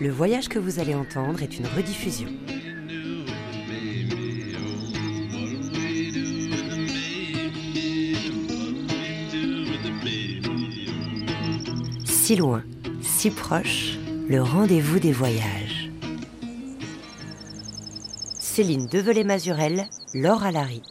[0.00, 2.28] Le voyage que vous allez entendre est une rediffusion.
[12.06, 12.62] Si loin,
[13.02, 15.90] si proche, le rendez-vous des voyages.
[18.38, 20.82] Céline Develay-Mazurel, Laure Alary.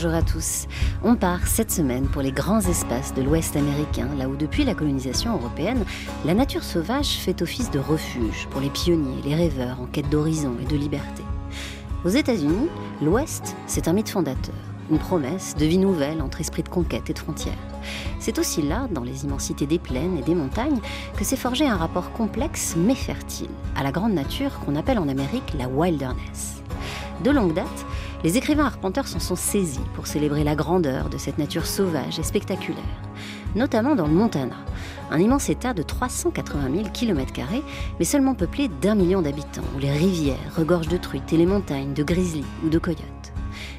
[0.00, 0.68] Bonjour à tous.
[1.02, 4.76] On part cette semaine pour les grands espaces de l'Ouest américain, là où depuis la
[4.76, 5.84] colonisation européenne,
[6.24, 10.54] la nature sauvage fait office de refuge pour les pionniers, les rêveurs en quête d'horizon
[10.62, 11.24] et de liberté.
[12.04, 12.68] Aux États-Unis,
[13.02, 14.54] l'Ouest, c'est un mythe fondateur,
[14.88, 17.58] une promesse de vie nouvelle entre esprit de conquête et de frontières.
[18.20, 20.78] C'est aussi là, dans les immensités des plaines et des montagnes,
[21.16, 25.08] que s'est forgé un rapport complexe mais fertile à la grande nature qu'on appelle en
[25.08, 26.62] Amérique la wilderness.
[27.24, 27.84] De longue date,
[28.24, 32.24] les écrivains arpenteurs s'en sont saisis pour célébrer la grandeur de cette nature sauvage et
[32.24, 32.82] spectaculaire,
[33.54, 34.56] notamment dans le Montana,
[35.10, 37.32] un immense état de 380 000 km,
[37.98, 41.94] mais seulement peuplé d'un million d'habitants, où les rivières regorgent de truites et les montagnes
[41.94, 43.02] de grizzlies ou de coyotes.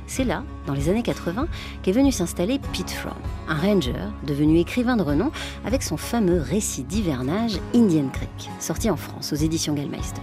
[0.08, 1.48] C'est là, dans les années 80,
[1.84, 3.14] qu'est venu s'installer Pete Fromm,
[3.48, 5.32] un ranger devenu écrivain de renom
[5.66, 10.22] avec son fameux récit d'hivernage Indian Creek, sorti en France aux éditions Gallmeister.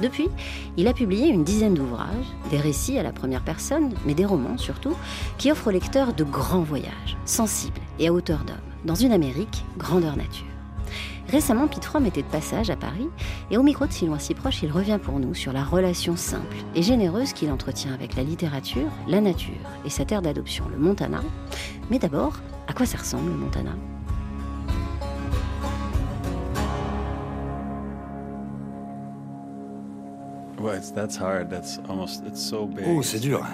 [0.00, 0.28] Depuis,
[0.76, 4.58] il a publié une dizaine d'ouvrages, des récits à la première personne, mais des romans
[4.58, 4.94] surtout,
[5.38, 9.64] qui offrent aux lecteurs de grands voyages, sensibles et à hauteur d'homme, dans une Amérique
[9.78, 10.46] grandeur nature.
[11.28, 13.08] Récemment, Pete était de passage à Paris,
[13.50, 16.16] et au micro de Si loin si proche, il revient pour nous sur la relation
[16.16, 20.78] simple et généreuse qu'il entretient avec la littérature, la nature et sa terre d'adoption, le
[20.78, 21.22] Montana.
[21.90, 22.34] Mais d'abord,
[22.68, 23.72] à quoi ça ressemble le Montana?
[32.86, 33.44] Oh, c'est dur.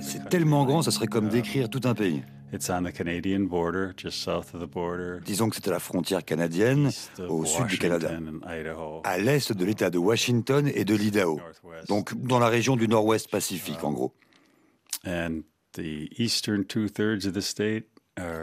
[0.00, 2.22] C'est tellement grand, ça serait comme décrire tout un pays.
[5.24, 6.90] Disons que c'était la frontière canadienne,
[7.26, 8.10] au sud du Canada,
[9.04, 11.40] à l'est de l'État de Washington et de l'Idaho,
[11.88, 14.12] donc dans la région du Nord-Ouest Pacifique, en gros.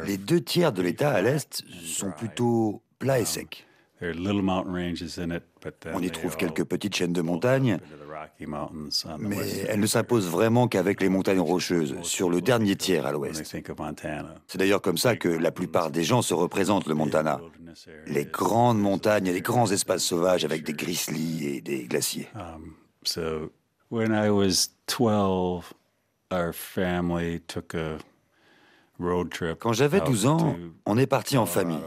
[0.08, 3.68] Les deux tiers de l'État à l'est sont plutôt plats et secs.
[5.94, 7.80] On y trouve quelques petites chaînes de montagnes,
[9.20, 9.38] mais
[9.68, 13.44] elles ne s'imposent vraiment qu'avec les montagnes rocheuses, sur le dernier tiers à l'ouest.
[14.48, 17.40] C'est d'ailleurs comme ça que la plupart des gens se représentent le Montana.
[18.08, 22.28] Les grandes montagnes et les grands espaces sauvages avec des grizzlies et des glaciers.
[29.60, 30.56] Quand j'avais 12 ans,
[30.86, 31.80] on est parti en famille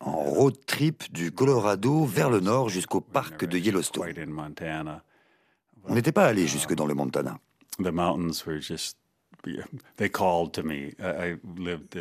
[0.00, 4.06] en road trip du Colorado vers le nord jusqu'au parc de Yellowstone.
[5.88, 7.38] On n'était pas allé jusque dans le Montana.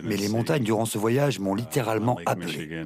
[0.03, 2.86] Mais les montagnes durant ce voyage m'ont littéralement appelé.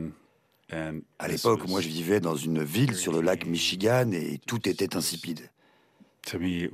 [1.19, 4.95] À l'époque, moi je vivais dans une ville sur le lac Michigan et tout était
[4.95, 5.49] insipide.
[6.33, 6.69] Et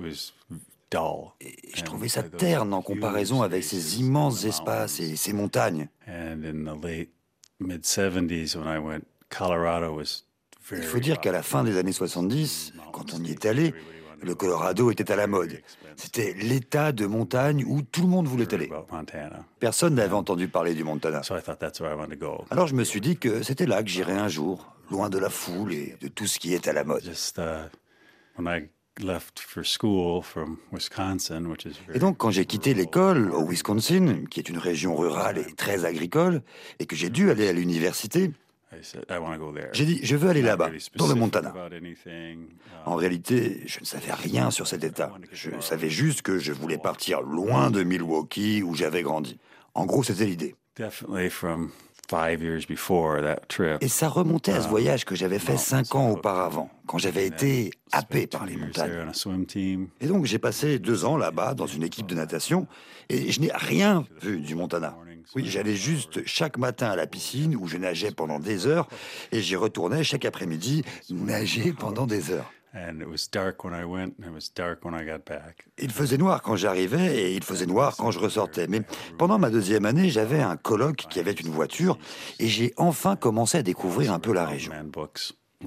[1.76, 5.90] je trouvais ça terne en comparaison avec ces immenses espaces et ces montagnes.
[10.72, 13.74] Il faut dire qu'à la fin des années 70, quand on y est allé,
[14.22, 15.61] le Colorado était à la mode.
[15.95, 18.69] C'était l'état de montagne où tout le monde voulait aller.
[19.59, 21.22] Personne n'avait entendu parler du Montana.
[22.50, 25.29] Alors je me suis dit que c'était là que j'irais un jour, loin de la
[25.29, 27.11] foule et de tout ce qui est à la mode.
[31.94, 35.85] Et donc, quand j'ai quitté l'école au Wisconsin, qui est une région rurale et très
[35.85, 36.41] agricole,
[36.79, 38.31] et que j'ai dû aller à l'université,
[39.74, 41.54] j'ai dit, je veux aller là-bas, dans le Montana.
[42.86, 45.12] En réalité, je ne savais rien sur cet État.
[45.32, 49.38] Je savais juste que je voulais partir loin de Milwaukee, où j'avais grandi.
[49.74, 50.56] En gros, c'était l'idée.
[53.82, 57.28] Et ça remontait à ce um, voyage que j'avais fait cinq ans auparavant, quand j'avais
[57.28, 59.12] été happé par les montagnes.
[60.00, 62.68] Et donc j'ai passé deux ans là-bas dans une équipe de natation
[63.09, 64.96] et je n'ai rien vu du Montana.
[65.35, 68.88] Oui, j'allais juste chaque matin à la piscine où je nageais pendant des heures
[69.32, 72.52] et j'y retournais chaque après-midi nager pendant des heures.
[75.79, 78.68] Il faisait noir quand j'arrivais et il faisait noir quand je ressortais.
[78.68, 78.82] Mais
[79.18, 81.97] pendant ma deuxième année, j'avais un colloque qui avait une voiture
[82.40, 84.72] et j'ai enfin commencé à découvrir un peu la région.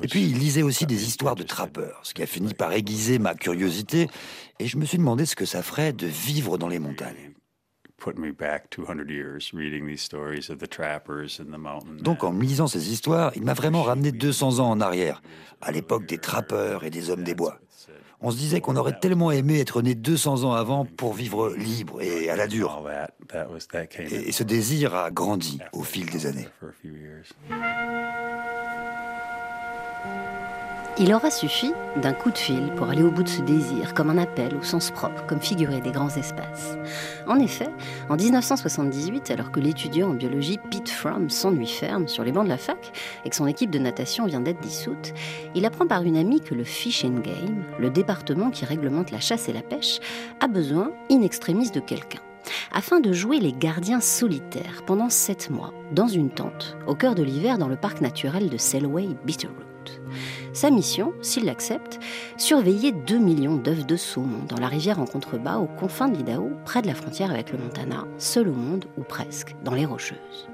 [0.02, 3.18] Et puis il lisait aussi des histoires de trappeurs, ce qui a fini par aiguiser
[3.18, 4.08] ma curiosité
[4.60, 7.34] et je me suis demandé ce que ça ferait de vivre dans les montagnes.
[12.02, 15.22] Donc en me lisant ces histoires, il m'a vraiment ramené 200 ans en arrière,
[15.60, 17.60] à l'époque des trappeurs et des hommes des bois.
[18.22, 22.02] On se disait qu'on aurait tellement aimé être né 200 ans avant pour vivre libre
[22.02, 22.82] et à la dure.
[23.98, 26.48] Et, ce désir a grandi au fil des années.
[30.98, 31.72] Il aura suffi
[32.02, 34.62] d'un coup de fil pour aller au bout de ce désir, comme un appel au
[34.62, 36.76] sens propre, comme figuré des grands espaces.
[37.26, 37.68] En effet,
[38.08, 42.50] en 1978, alors que l'étudiant en biologie Pete Fromm s'ennuie ferme sur les bancs de
[42.50, 42.92] la fac
[43.24, 45.14] et que son équipe de natation vient d'être dissoute,
[45.54, 49.20] il apprend par une amie que le Fish and Game, le département qui réglemente la
[49.20, 50.00] chasse et la pêche,
[50.40, 52.20] a besoin in extremis de quelqu'un
[52.72, 57.22] afin de jouer les gardiens solitaires pendant sept mois dans une tente au cœur de
[57.22, 59.69] l'hiver dans le parc naturel de Selway Bitterroot.
[60.52, 62.00] Sa mission, s'il l'accepte,
[62.36, 66.50] surveiller 2 millions d'œufs de saumon dans la rivière en contrebas aux confins de l'Idaho,
[66.64, 70.48] près de la frontière avec le Montana, seul au monde, ou presque, dans les Rocheuses.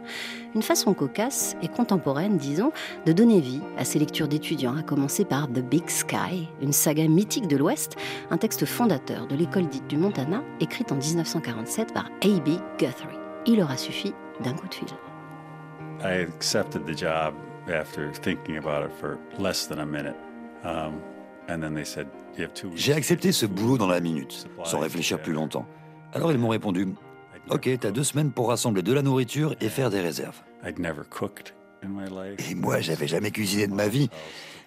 [0.55, 2.73] Une façon cocasse et contemporaine, disons,
[3.05, 7.09] de donner vie à ces lectures d'étudiants, à commencer par The Big Sky, une saga
[7.09, 7.97] mythique de l'Ouest,
[8.31, 12.59] un texte fondateur de l'école dite du Montana, écrite en 1947 par A.B.
[12.79, 13.19] Guthrie.
[13.47, 14.89] Il aura suffi d'un coup de fil.
[16.97, 17.35] Job
[22.75, 25.67] j'ai accepté ce boulot dans la minute, sans réfléchir plus longtemps.
[26.13, 26.89] Alors ils m'ont répondu
[27.49, 30.43] Ok, t'as deux semaines pour rassembler de la nourriture et faire des réserves.
[32.51, 34.11] Et moi, j'avais jamais cuisiné de ma vie.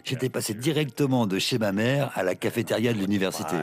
[0.06, 3.56] J'étais passé directement de chez ma mère à la cafétéria de l'université.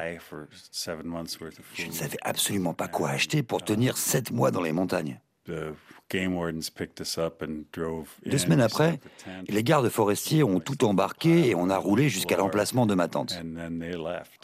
[1.75, 5.19] Je ne savais absolument pas quoi acheter pour tenir sept mois dans les montagnes.
[8.25, 9.01] Deux semaines après,
[9.49, 13.33] les gardes forestiers ont tout embarqué et on a roulé jusqu'à l'emplacement de ma tente.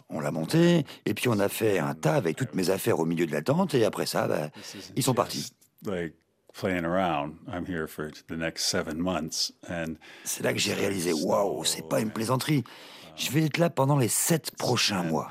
[0.08, 3.04] On l'a monté et puis on a fait un tas avec toutes mes affaires au
[3.04, 4.50] milieu de la tente et après ça, bah,
[4.96, 5.52] ils sont partis.
[10.24, 12.62] C'est là que j'ai réalisé, waouh, c'est pas une plaisanterie.
[13.16, 15.30] Je vais être là pendant les sept prochains mois.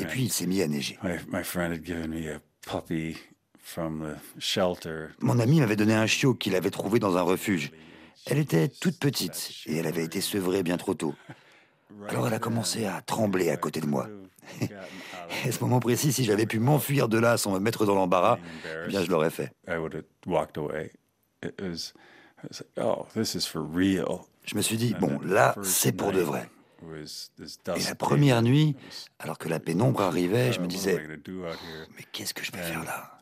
[0.00, 0.98] Et puis il s'est mis à neiger.
[5.20, 7.72] Mon ami m'avait donné un chiot qu'il avait trouvé dans un refuge.
[8.26, 11.14] Elle était toute petite et elle avait été sevrée bien trop tôt.
[12.08, 14.08] Alors elle a commencé à trembler à côté de moi.
[15.44, 17.94] Et à ce moment précis, si j'avais pu m'enfuir de là sans me mettre dans
[17.94, 18.38] l'embarras,
[18.84, 19.52] eh bien je l'aurais fait.
[22.80, 23.06] Oh,
[24.44, 26.50] je me suis dit, bon, là, c'est pour de vrai.
[27.76, 28.74] Et la première nuit,
[29.20, 31.00] alors que la pénombre arrivait, je me disais,
[31.96, 33.21] mais qu'est-ce que je vais faire là?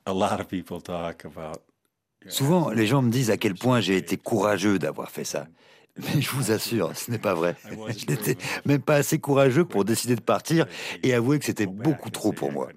[2.28, 5.46] Souvent, les gens me disent à quel point j'ai été courageux d'avoir fait ça.
[5.96, 7.56] Mais je vous assure, ce n'est pas vrai.
[7.88, 10.66] Je n'étais même pas assez courageux pour décider de partir
[11.02, 12.68] et avouer que c'était beaucoup trop pour moi.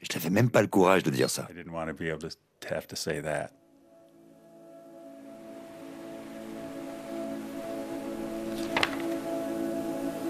[0.00, 1.48] Je n'avais même pas le courage de dire ça.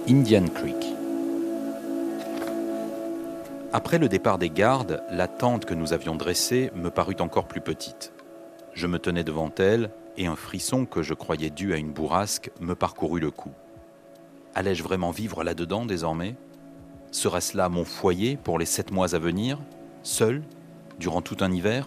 [0.09, 0.98] Indian Creek.
[3.71, 7.61] Après le départ des gardes, la tente que nous avions dressée me parut encore plus
[7.61, 8.15] petite.
[8.73, 12.51] Je me tenais devant elle et un frisson que je croyais dû à une bourrasque
[12.61, 13.51] me parcourut le cou.
[14.55, 16.35] Allais-je vraiment vivre là-dedans désormais?
[17.11, 19.59] Serait-ce là mon foyer pour les sept mois à venir,
[20.03, 20.43] seul,
[20.99, 21.87] durant tout un hiver?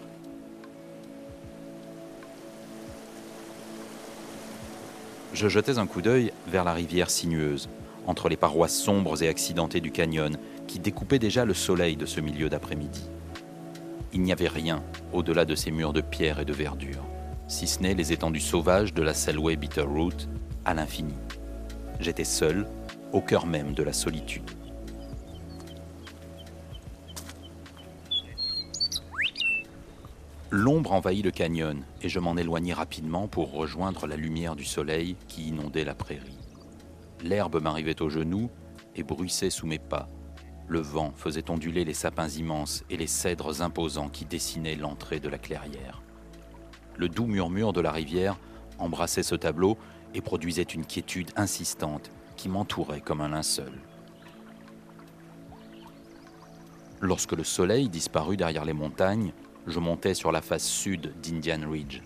[5.32, 7.68] Je jetais un coup d'œil vers la rivière sinueuse,
[8.06, 10.36] entre les parois sombres et accidentées du canyon
[10.72, 13.02] qui découpait déjà le soleil de ce milieu d'après-midi.
[14.14, 17.04] Il n'y avait rien au-delà de ces murs de pierre et de verdure,
[17.46, 20.30] si ce n'est les étendues sauvages de la Selway Bitterroot
[20.64, 21.12] à l'infini.
[22.00, 22.66] J'étais seul,
[23.12, 24.50] au cœur même de la solitude.
[30.48, 35.16] L'ombre envahit le canyon et je m'en éloignai rapidement pour rejoindre la lumière du soleil
[35.28, 36.38] qui inondait la prairie.
[37.22, 38.48] L'herbe m'arrivait aux genoux
[38.96, 40.08] et bruissait sous mes pas.
[40.68, 45.28] Le vent faisait onduler les sapins immenses et les cèdres imposants qui dessinaient l'entrée de
[45.28, 46.02] la clairière.
[46.96, 48.38] Le doux murmure de la rivière
[48.78, 49.76] embrassait ce tableau
[50.14, 53.72] et produisait une quiétude insistante qui m'entourait comme un linceul.
[57.00, 59.32] Lorsque le soleil disparut derrière les montagnes,
[59.66, 62.00] je montais sur la face sud d'Indian Ridge,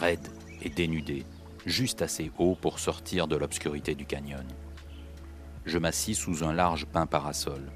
[0.00, 0.28] raide
[0.62, 1.24] et dénudé,
[1.66, 4.44] juste assez haut pour sortir de l'obscurité du canyon.
[5.66, 7.70] Je m'assis sous un large pin parasol.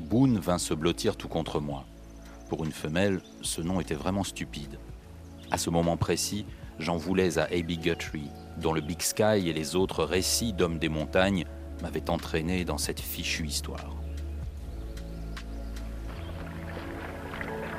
[0.00, 1.84] Boone vint se blottir tout contre moi.
[2.48, 4.78] Pour une femelle, ce nom était vraiment stupide.
[5.50, 6.46] À ce moment précis,
[6.78, 7.72] j'en voulais à A.B.
[7.80, 11.44] Guthrie, dont le Big Sky et les autres récits d'hommes des montagnes
[11.82, 13.96] m'avaient entraîné dans cette fichue histoire.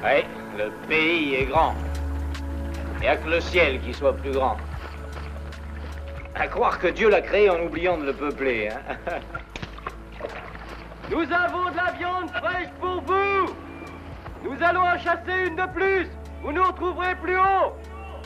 [0.03, 0.23] Oui,
[0.57, 1.73] le pays est grand.
[3.01, 4.57] Il a que le ciel qui soit plus grand.
[6.35, 8.69] À croire que Dieu l'a créé en oubliant de le peupler.
[8.69, 9.19] Hein.
[11.09, 13.53] Nous avons de la viande fraîche pour vous.
[14.43, 16.07] Nous allons en chasser une de plus.
[16.43, 17.73] Vous nous retrouverez plus haut.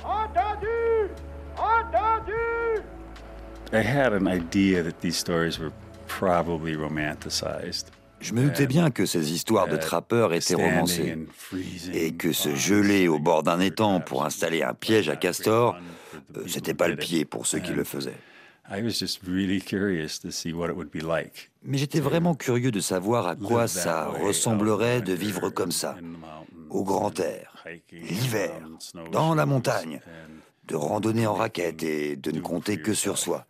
[0.04, 1.12] Entendu
[1.58, 2.82] Entendu
[3.74, 5.74] I had an idea that these stories were
[6.08, 7.92] probably romanticized.
[8.20, 11.18] Je me doutais bien que ces histoires de trappeurs étaient romancées
[11.94, 15.78] et que se geler au bord d'un étang pour installer un piège à castor,
[16.36, 18.18] euh, c'était pas le pied pour ceux qui le faisaient.
[21.64, 25.96] Mais j'étais vraiment curieux de savoir à quoi ça ressemblerait de vivre comme ça,
[26.70, 28.52] au grand air, l'hiver,
[29.12, 30.02] dans la montagne,
[30.68, 33.46] de randonner en raquette et de ne compter que sur soi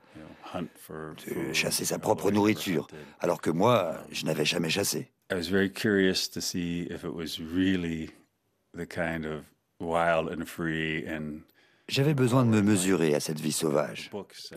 [0.55, 2.87] de chasser sa propre nourriture,
[3.19, 5.09] alors que moi, je n'avais jamais chassé.
[11.89, 14.11] J'avais besoin de me mesurer à cette vie sauvage,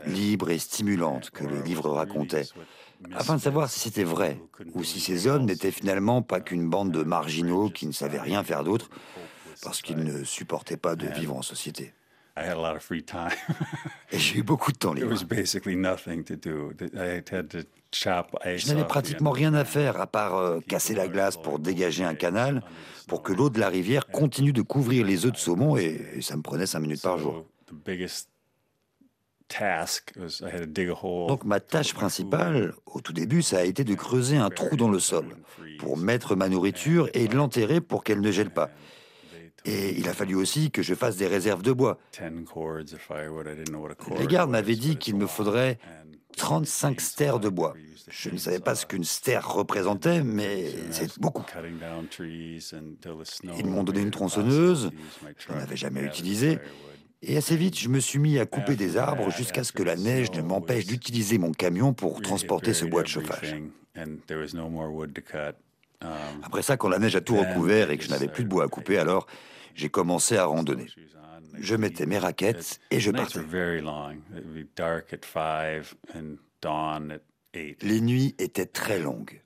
[0.06, 2.46] libre et stimulante que les livres racontaient,
[3.14, 4.40] afin de savoir si c'était vrai,
[4.75, 8.42] ou si ces hommes n'étaient finalement pas qu'une bande de marginaux qui ne savaient rien
[8.42, 8.90] faire d'autre,
[9.62, 11.92] parce qu'ils ne supportaient pas de vivre en société.
[14.10, 15.14] Et j'ai eu beaucoup de temps libre.
[17.92, 22.14] Je n'avais pratiquement rien à faire à part euh, casser la glace pour dégager un
[22.14, 22.62] canal,
[23.09, 26.37] pour que l'eau de la rivière continue de couvrir les œufs de saumon, et, ça
[26.37, 27.44] me prenait cinq minutes par jour.
[31.26, 34.90] Donc ma tâche principale, au tout début, ça a été de creuser un trou dans
[34.90, 35.26] le sol
[35.78, 38.70] pour mettre ma nourriture et de l'enterrer pour qu'elle ne gèle pas.
[39.64, 41.99] Et il a fallu aussi que je fasse des réserves de bois.
[44.18, 45.78] Les gardes m'avaient dit qu'il me faudrait
[46.37, 47.75] 35 stères de bois.
[48.08, 51.44] Je ne savais pas ce qu'une stère représentait, mais c'est beaucoup.
[53.58, 54.90] Ils m'ont donné une tronçonneuse,
[55.38, 56.58] je n'en avais jamais utilisé,
[57.22, 59.96] et assez vite je me suis mis à couper des arbres jusqu'à ce que la
[59.96, 63.56] neige ne m'empêche d'utiliser mon camion pour transporter ce bois de chauffage.
[66.42, 68.64] Après ça, quand la neige a tout recouvert et que je n'avais plus de bois
[68.64, 69.26] à couper, alors
[69.74, 70.86] j'ai commencé à randonner.
[71.54, 73.40] Je mettais mes raquettes et je partais.
[77.82, 79.42] Les nuits étaient très longues.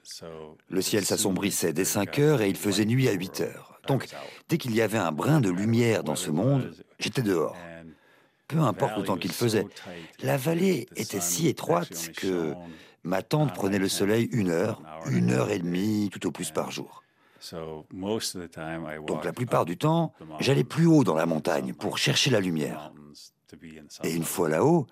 [0.69, 3.81] Le ciel s'assombrissait dès 5 heures et il faisait nuit à 8 heures.
[3.87, 4.09] Donc,
[4.49, 7.57] dès qu'il y avait un brin de lumière dans ce monde, j'étais dehors.
[8.49, 9.67] Peu importe le temps qu'il faisait.
[10.23, 12.53] La vallée était si étroite que
[13.03, 16.71] ma tente prenait le soleil une heure, une heure et demie, tout au plus par
[16.71, 17.04] jour.
[19.07, 22.93] Donc la plupart du temps, j'allais plus haut dans la montagne pour chercher la lumière.
[24.03, 24.87] Et une fois là-haut,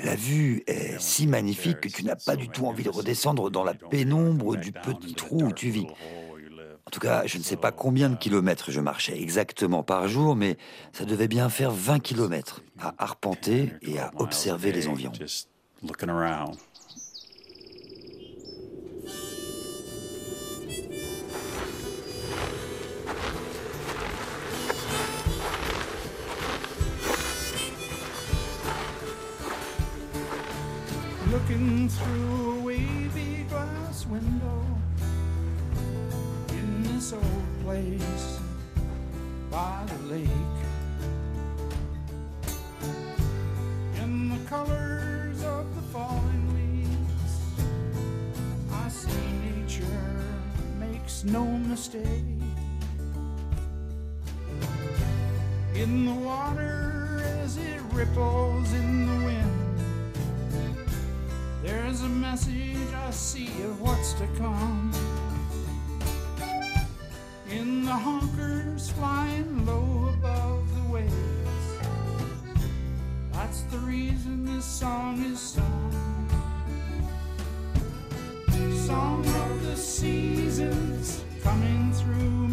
[0.00, 3.64] la vue est si magnifique que tu n'as pas du tout envie de redescendre dans
[3.64, 5.86] la pénombre du petit trou où tu vis.
[6.86, 10.36] En tout cas, je ne sais pas combien de kilomètres je marchais exactement par jour,
[10.36, 10.58] mais
[10.92, 15.12] ça devait bien faire 20 kilomètres à arpenter et à observer les environs.
[31.34, 34.64] Looking through a wavy glass window
[36.50, 38.38] in this old place
[39.50, 40.58] by the lake.
[44.00, 47.34] In the colors of the falling leaves,
[48.70, 49.10] I see
[49.42, 50.22] nature
[50.78, 52.38] makes no mistake.
[55.74, 59.53] In the water as it ripples in the wind
[62.04, 64.92] a message I see of what's to come.
[67.50, 71.12] In the honkers flying low above the waves.
[73.32, 76.28] That's the reason this song is sung.
[78.86, 82.43] Song of the seasons coming through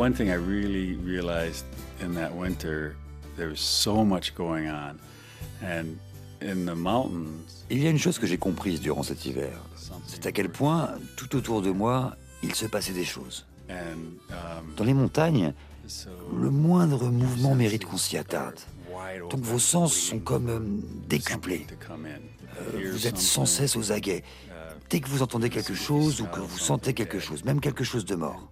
[0.00, 1.66] one thing I really realized
[2.00, 2.96] in that winter,
[3.36, 4.98] there was so much going on.
[5.62, 5.98] And
[6.40, 9.52] in the mountains, Il y a une chose que j'ai comprise durant cet hiver.
[10.06, 13.46] C'est à quel point, tout autour de moi, il se passait des choses.
[13.68, 14.16] Um,
[14.76, 15.52] Dans les montagnes,
[16.34, 18.58] le moindre mouvement mérite qu'on s'y attarde.
[19.30, 20.60] Donc vos sens sont comme euh,
[21.08, 21.66] décuplés.
[21.90, 24.24] Euh, vous êtes sans cesse aux aguets.
[24.88, 28.04] Dès que vous entendez quelque chose ou que vous sentez quelque chose, même quelque chose
[28.04, 28.50] de mort,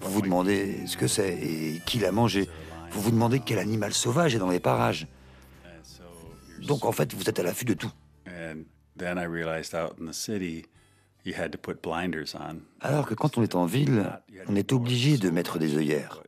[0.00, 2.48] vous vous demandez ce que c'est et qui l'a mangé.
[2.90, 5.06] Vous vous demandez quel animal sauvage est dans les parages.
[6.62, 7.92] Donc en fait, vous êtes à l'affût de tout.
[12.80, 14.10] Alors que quand on est en ville,
[14.48, 16.22] on est obligé de mettre des œillères.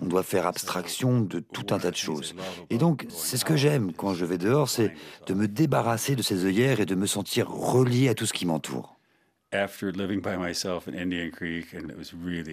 [0.00, 2.34] On doit faire abstraction de tout un tas de choses.
[2.68, 4.92] Et donc, c'est ce que j'aime quand je vais dehors, c'est
[5.26, 8.44] de me débarrasser de ces œillères et de me sentir relié à tout ce qui
[8.44, 8.95] m'entoure.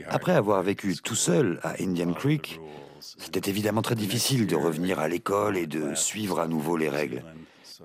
[0.07, 2.59] Après avoir vécu tout seul à Indian Creek,
[2.99, 7.23] c'était évidemment très difficile de revenir à l'école et de suivre à nouveau les règles.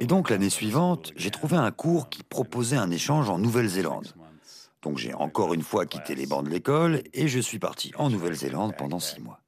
[0.01, 4.15] Et donc l'année suivante, j'ai trouvé un cours qui proposait un échange en Nouvelle-Zélande.
[4.83, 8.11] Donc j'ai encore une fois quitté les bancs de l'école et je suis parti en
[8.11, 9.41] Nouvelle-Zélande pendant six mois.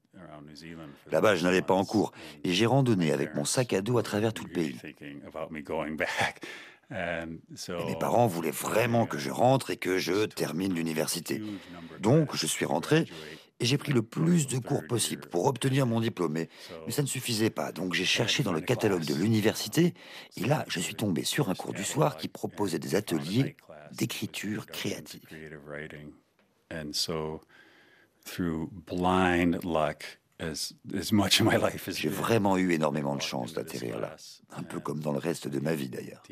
[1.13, 2.13] Là-bas, je n'allais pas en cours
[2.45, 4.77] et j'ai randonné avec mon sac à dos à travers tout le pays.
[6.91, 11.41] mes parents voulaient vraiment que je rentre et que je termine l'université.
[12.01, 13.07] Donc, je suis rentré
[13.61, 16.33] et j'ai pris le plus de cours possible pour obtenir mon diplôme.
[16.33, 16.49] Mais,
[16.89, 19.95] ça ne suffisait pas, donc j'ai cherché dans le catalogue de l'université,
[20.37, 23.57] et là, je suis tombé sur un cours du soir qui proposait des ateliers
[23.93, 25.21] d'écriture créative.
[31.89, 34.17] J'ai vraiment eu énormément de chance d'atterrir là,
[34.57, 36.23] un peu comme dans le reste de ma vie d'ailleurs.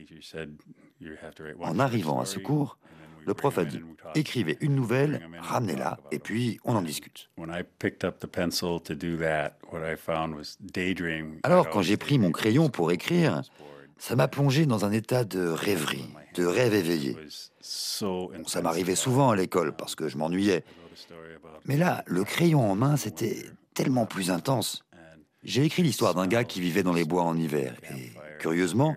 [1.61, 2.79] En arrivant à ce cours,
[3.27, 3.81] le prof a dit
[4.15, 7.29] écrivez une nouvelle, ramenez-la, et puis on en discute.
[11.43, 13.43] Alors, quand j'ai pris mon crayon pour écrire,
[13.99, 17.17] ça m'a plongé dans un état de rêverie, de rêve éveillé.
[17.61, 20.65] ça m'arrivait souvent à l'école parce que je m'ennuyais.
[21.67, 23.45] Mais là, le crayon en main, c'était
[23.79, 24.85] tellement plus intense.
[25.45, 27.77] J'ai écrit l'histoire d'un gars qui vivait dans les bois en hiver.
[27.97, 28.11] Et
[28.41, 28.97] curieusement,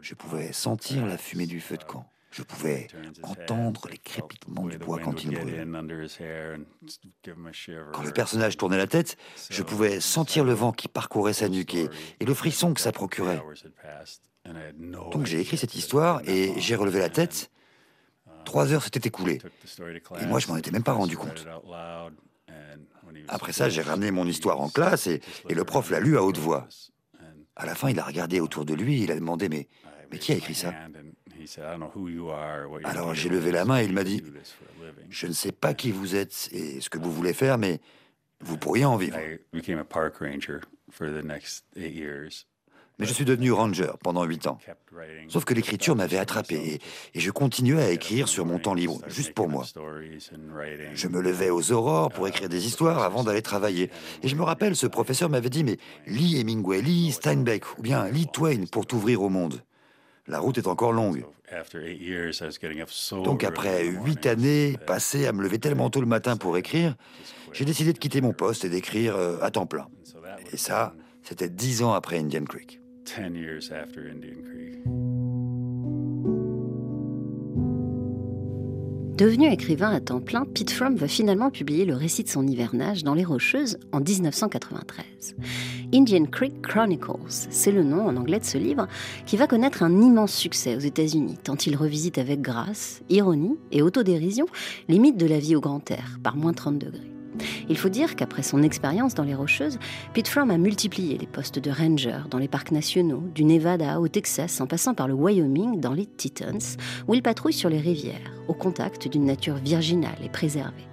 [0.00, 2.08] je pouvais sentir la fumée du feu de camp.
[2.30, 2.86] Je pouvais
[3.24, 5.64] entendre les crépitements du bois quand il brûlait.
[7.92, 9.16] Quand le personnage tournait la tête,
[9.50, 11.88] je pouvais sentir le vent qui parcourait sa nuque et,
[12.24, 13.42] le frisson que ça procurait.
[15.10, 17.50] Donc j'ai écrit cette histoire et j'ai relevé la tête.
[18.44, 19.40] Trois heures s'étaient écoulées.
[20.20, 21.44] Et moi, je m'en étais même pas rendu compte.
[23.28, 26.38] Après ça, j'ai ramené mon histoire en classe et, le prof l'a lu à haute
[26.38, 26.68] voix.
[27.56, 29.68] À la fin, il a regardé autour de lui il a demandé mais
[30.18, 30.74] qui a écrit ça?
[32.84, 34.22] Alors j'ai levé la main et il m'a dit,
[35.08, 37.80] je ne sais pas qui vous êtes et ce que vous voulez faire, mais
[38.40, 39.16] vous pourriez en vivre.
[43.00, 44.58] Mais je suis devenu ranger pendant huit ans.
[45.28, 46.80] Sauf que l'écriture m'avait attrapé
[47.14, 49.64] et, je continuais à écrire sur mon temps libre, juste pour moi.
[50.94, 53.90] Je me levais aux aurores pour écrire des histoires avant d'aller travailler.
[54.22, 58.08] Et je me rappelle, ce professeur m'avait dit, mais lis Hemingway, lis Steinbeck, ou bien
[58.08, 59.62] lis Twain pour t'ouvrir au monde.
[60.26, 61.24] La route est encore longue.
[63.24, 66.94] Donc après huit années passées à me lever tellement tôt le matin pour écrire,
[67.52, 69.88] j'ai décidé de quitter mon poste et d'écrire euh, à temps plein.
[70.52, 72.79] Et ça, c'était dix ans après Indian Creek.
[79.18, 83.02] Devenu écrivain à temps plein, Pete Fromm va finalement publier le récit de son hivernage
[83.02, 85.34] dans Les Rocheuses en 1993.
[85.92, 88.86] Indian Creek Chronicles, c'est le nom en anglais de ce livre,
[89.26, 93.82] qui va connaître un immense succès aux États-Unis, tant il revisite avec grâce, ironie et
[93.82, 94.46] autodérision
[94.88, 97.19] les mythes de la vie au grand air, par moins 30 degrés.
[97.68, 99.78] Il faut dire qu'après son expérience dans les Rocheuses,
[100.14, 104.08] Pete Fromm a multiplié les postes de ranger dans les parcs nationaux, du Nevada au
[104.08, 106.76] Texas en passant par le Wyoming dans les Tetons,
[107.08, 110.88] où il patrouille sur les rivières, au contact d'une nature virginale et préservée.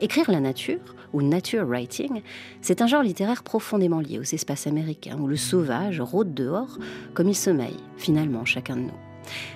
[0.00, 2.22] Écrire la nature, ou nature writing,
[2.60, 6.78] c'est un genre littéraire profondément lié aux espaces américains, où le sauvage rôde dehors
[7.14, 9.11] comme il sommeille, finalement, chacun de nous.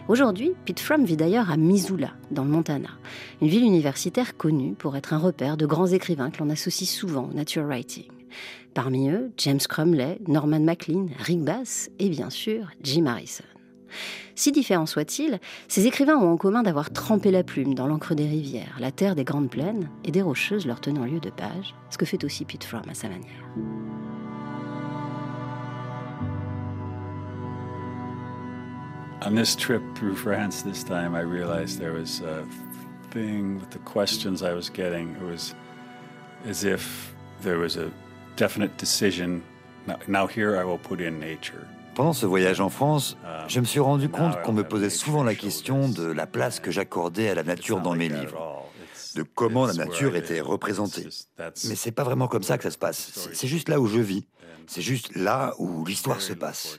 [0.08, 2.90] Aujourd'hui, Pete Fromm vit d'ailleurs à Missoula, dans le Montana,
[3.42, 7.28] une ville universitaire connue pour être un repère de grands écrivains que l'on associe souvent
[7.30, 8.06] au nature writing.
[8.74, 13.44] Parmi eux, James Crumley, Norman MacLean, Rick Bass et bien sûr Jim Harrison.
[14.34, 18.26] Si différents soient-ils, ces écrivains ont en commun d'avoir trempé la plume dans l'encre des
[18.26, 21.96] rivières, la terre des grandes plaines et des rocheuses leur tenant lieu de page, ce
[21.96, 24.05] que fait aussi Pete Fromm à sa manière.
[29.22, 32.44] On this trip through France this time, I realized there was a
[33.10, 35.16] thing with the questions I was getting.
[35.16, 35.54] It was
[36.46, 37.90] as if there was a
[38.36, 39.42] definite decision.
[39.86, 41.66] Now, now here I will put in nature.
[41.94, 43.16] Pendant ce voyage en France,
[43.48, 46.70] je me suis rendu compte qu'on me posait souvent la question de la place que
[46.70, 48.56] j'accordais à la nature dans mes livres.
[49.16, 51.08] de comment la nature était représentée.
[51.38, 53.30] Mais c'est pas vraiment comme ça que ça se passe.
[53.32, 54.26] C'est juste là où je vis.
[54.66, 56.78] C'est juste là où l'histoire se passe.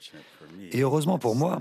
[0.72, 1.60] Et heureusement pour moi,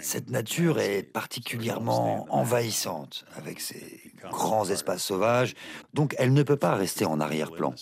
[0.00, 5.54] cette nature est particulièrement envahissante, avec ses grands espaces sauvages,
[5.92, 7.74] donc elle ne peut pas rester en arrière-plan.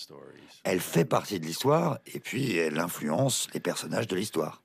[0.64, 4.62] Elle fait partie de l'histoire, et puis elle influence les personnages de l'histoire.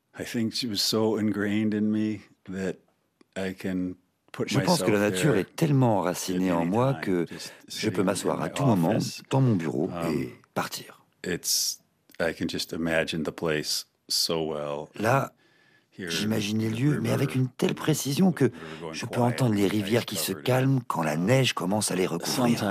[4.46, 7.26] Je pense que la nature est tellement enracinée en moi que
[7.68, 8.98] je peux m'asseoir à tout moment
[9.30, 11.06] dans mon bureau et um, partir.
[15.00, 15.34] Là,
[15.97, 18.51] J'imagine les lieux, mais avec une telle précision que
[18.91, 22.63] je peux entendre les rivières qui se calment quand la neige commence à les recouvrir.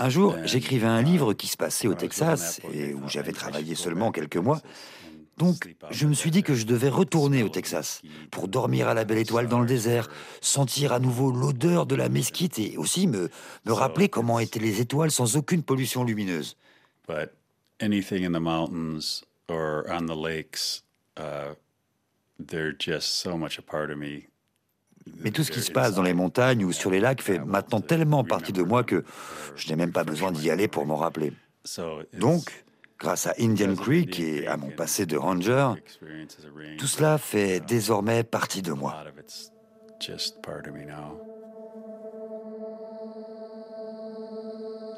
[0.00, 4.12] Un jour, j'écrivais un livre qui se passait au Texas et où j'avais travaillé seulement
[4.12, 4.60] quelques mois.
[5.38, 9.04] Donc, je me suis dit que je devais retourner au Texas pour dormir à la
[9.04, 10.08] belle étoile dans le désert,
[10.40, 13.28] sentir à nouveau l'odeur de la mesquite et aussi me,
[13.66, 16.56] me rappeler comment étaient les étoiles sans aucune pollution lumineuse
[17.80, 20.82] anything in the mountains or on the lakes,
[21.16, 21.54] uh,
[22.38, 24.28] they're just so much a part of me.
[25.22, 27.80] Mais tout ce qui se passe dans les montagnes ou sur les lacs fait maintenant
[27.80, 29.04] tellement partie de moi que
[29.54, 31.32] je n'ai même pas besoin d'y aller pour m'en rappeler.
[32.12, 32.64] Donc,
[32.98, 35.74] grâce à Indian Creek et à mon passé de ranger,
[36.76, 38.96] tout cela fait désormais partie de moi.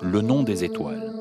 [0.00, 1.12] Le nom des étoiles.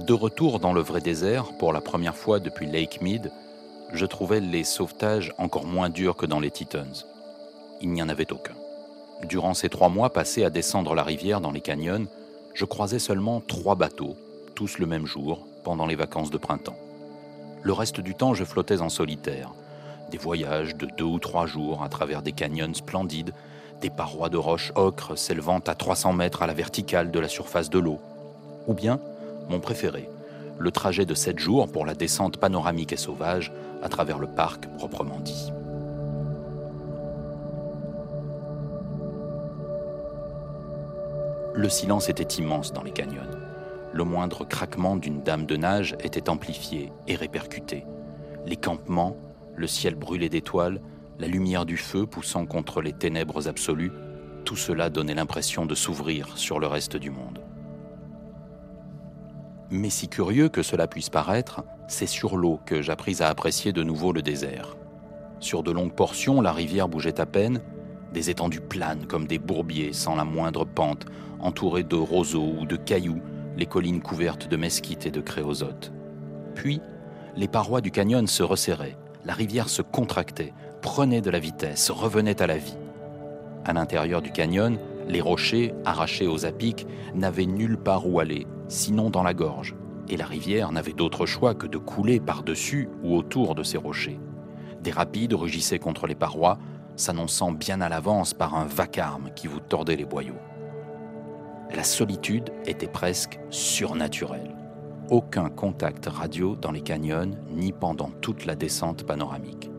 [0.00, 3.30] De retour dans le vrai désert, pour la première fois depuis Lake Mead,
[3.92, 7.04] je trouvais les sauvetages encore moins durs que dans les Tetons.
[7.82, 8.54] Il n'y en avait aucun.
[9.24, 12.06] Durant ces trois mois passés à descendre la rivière dans les canyons,
[12.54, 14.16] je croisais seulement trois bateaux,
[14.54, 16.78] tous le même jour, pendant les vacances de printemps.
[17.62, 19.52] Le reste du temps, je flottais en solitaire.
[20.10, 23.34] Des voyages de deux ou trois jours à travers des canyons splendides,
[23.82, 27.68] des parois de roches ocre s'élevant à 300 mètres à la verticale de la surface
[27.68, 28.00] de l'eau.
[28.66, 28.98] Ou bien
[29.50, 30.08] mon préféré,
[30.58, 34.66] le trajet de 7 jours pour la descente panoramique et sauvage à travers le parc
[34.76, 35.52] proprement dit.
[41.54, 43.20] Le silence était immense dans les canyons.
[43.92, 47.84] Le moindre craquement d'une dame de nage était amplifié et répercuté.
[48.46, 49.16] Les campements,
[49.56, 50.80] le ciel brûlé d'étoiles,
[51.18, 53.92] la lumière du feu poussant contre les ténèbres absolues,
[54.44, 57.40] tout cela donnait l'impression de s'ouvrir sur le reste du monde.
[59.70, 63.84] Mais si curieux que cela puisse paraître, c'est sur l'eau que j'appris à apprécier de
[63.84, 64.76] nouveau le désert.
[65.38, 67.60] Sur de longues portions, la rivière bougeait à peine,
[68.12, 71.06] des étendues planes comme des bourbiers sans la moindre pente,
[71.38, 73.22] entourées de roseaux ou de cailloux,
[73.56, 75.92] les collines couvertes de mesquites et de créosotes.
[76.54, 76.80] Puis,
[77.36, 80.52] les parois du canyon se resserraient, la rivière se contractait,
[80.82, 82.76] prenait de la vitesse, revenait à la vie.
[83.64, 89.10] À l'intérieur du canyon, les rochers, arrachés aux apics, n'avaient nulle part où aller, sinon
[89.10, 89.74] dans la gorge,
[90.08, 94.20] et la rivière n'avait d'autre choix que de couler par-dessus ou autour de ces rochers.
[94.82, 96.58] Des rapides rugissaient contre les parois,
[96.96, 100.38] s'annonçant bien à l'avance par un vacarme qui vous tordait les boyaux.
[101.74, 104.56] La solitude était presque surnaturelle.
[105.10, 109.70] Aucun contact radio dans les canyons ni pendant toute la descente panoramique.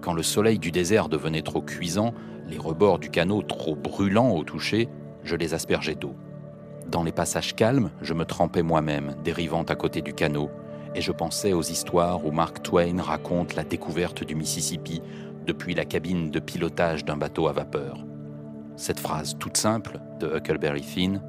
[0.00, 2.14] Quand le soleil du désert devenait trop cuisant,
[2.46, 4.88] les rebords du canot trop brûlants au toucher,
[5.24, 6.14] je les aspergeais d'eau.
[6.90, 10.50] Dans les passages calmes, je me trempais moi-même, dérivant à côté du canot,
[10.96, 15.00] et je pensais aux histoires où Mark Twain raconte la découverte du Mississippi
[15.46, 18.04] depuis la cabine de pilotage d'un bateau à vapeur.
[18.74, 21.22] Cette phrase toute simple de Huckleberry Finn,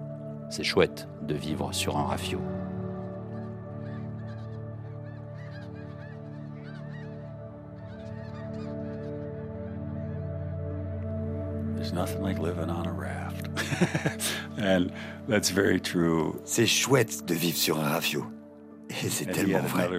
[0.50, 2.40] c'est chouette de vivre sur un rafio.
[16.44, 18.26] C'est chouette de vivre sur un rafio.
[18.90, 19.90] Et c'est tellement vrai.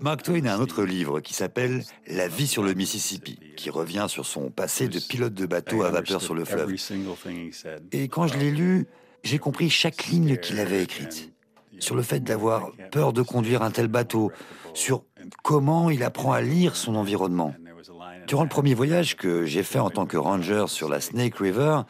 [0.00, 4.06] Mark Twain a un autre livre qui s'appelle La vie sur le Mississippi, qui revient
[4.08, 6.74] sur son passé de pilote de bateau à vapeur sur le fleuve.
[7.92, 8.86] Et quand je l'ai lu,
[9.22, 11.32] j'ai compris chaque ligne qu'il avait écrite.
[11.78, 14.32] Sur le fait d'avoir peur de conduire un tel bateau,
[14.74, 15.04] sur
[15.42, 17.54] comment il apprend à lire son environnement.
[18.28, 21.80] Durant le premier voyage que j'ai fait en tant que ranger sur la Snake River,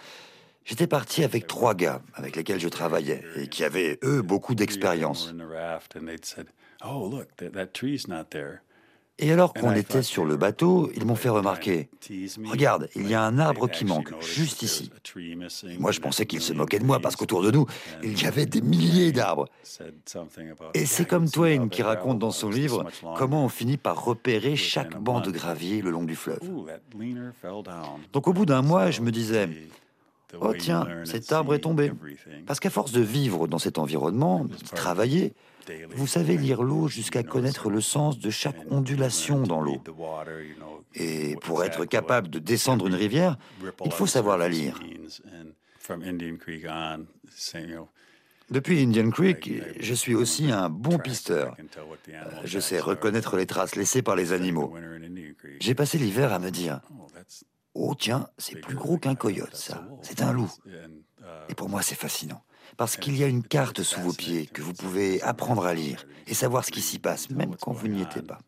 [0.64, 5.34] j'étais parti avec trois gars avec lesquels je travaillais et qui avaient, eux, beaucoup d'expérience.
[9.20, 11.88] Et alors qu'on était sur le bateau, ils m'ont fait remarquer
[12.44, 14.90] Regarde, il y a un arbre qui manque, juste ici.
[15.78, 17.66] moi, je pensais qu'ils se moquaient de moi parce qu'autour de nous,
[18.02, 19.48] il y avait des milliers d'arbres.
[20.74, 22.84] Et c'est comme Twain qui raconte dans son livre
[23.16, 26.40] comment on finit par repérer chaque banc de gravier le long du fleuve.
[28.12, 29.48] Donc au bout d'un mois, je me disais
[30.40, 31.92] Oh tiens, cet arbre est tombé.
[32.46, 35.32] Parce qu'à force de vivre dans cet environnement, de travailler,
[35.90, 39.82] vous savez lire l'eau jusqu'à connaître le sens de chaque ondulation dans l'eau.
[40.94, 43.36] Et pour être capable de descendre une rivière,
[43.84, 44.80] il faut savoir la lire.
[48.50, 51.54] Depuis Indian Creek, je suis aussi un bon pisteur.
[52.44, 54.74] Je sais reconnaître les traces laissées par les animaux.
[55.60, 56.80] J'ai passé l'hiver à me dire
[57.74, 59.86] Oh tiens, c'est plus gros qu'un coyote, ça.
[60.02, 60.50] C'est un loup.
[61.48, 62.42] Et pour moi, c'est fascinant
[62.76, 66.06] parce qu'il y a une carte sous vos pieds que vous pouvez apprendre à lire
[66.26, 68.38] et savoir ce qui s'y passe, même quand vous n'y étiez pas.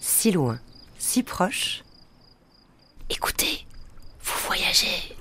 [0.00, 0.58] Si loin,
[0.98, 1.82] si proche.
[3.08, 3.64] Écoutez,
[4.22, 5.16] vous voyagez.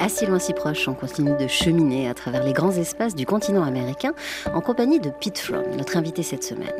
[0.00, 3.24] À si loin, si proche, on continue de cheminer à travers les grands espaces du
[3.24, 4.14] continent américain
[4.52, 6.74] en compagnie de Pete From, notre invité cette semaine.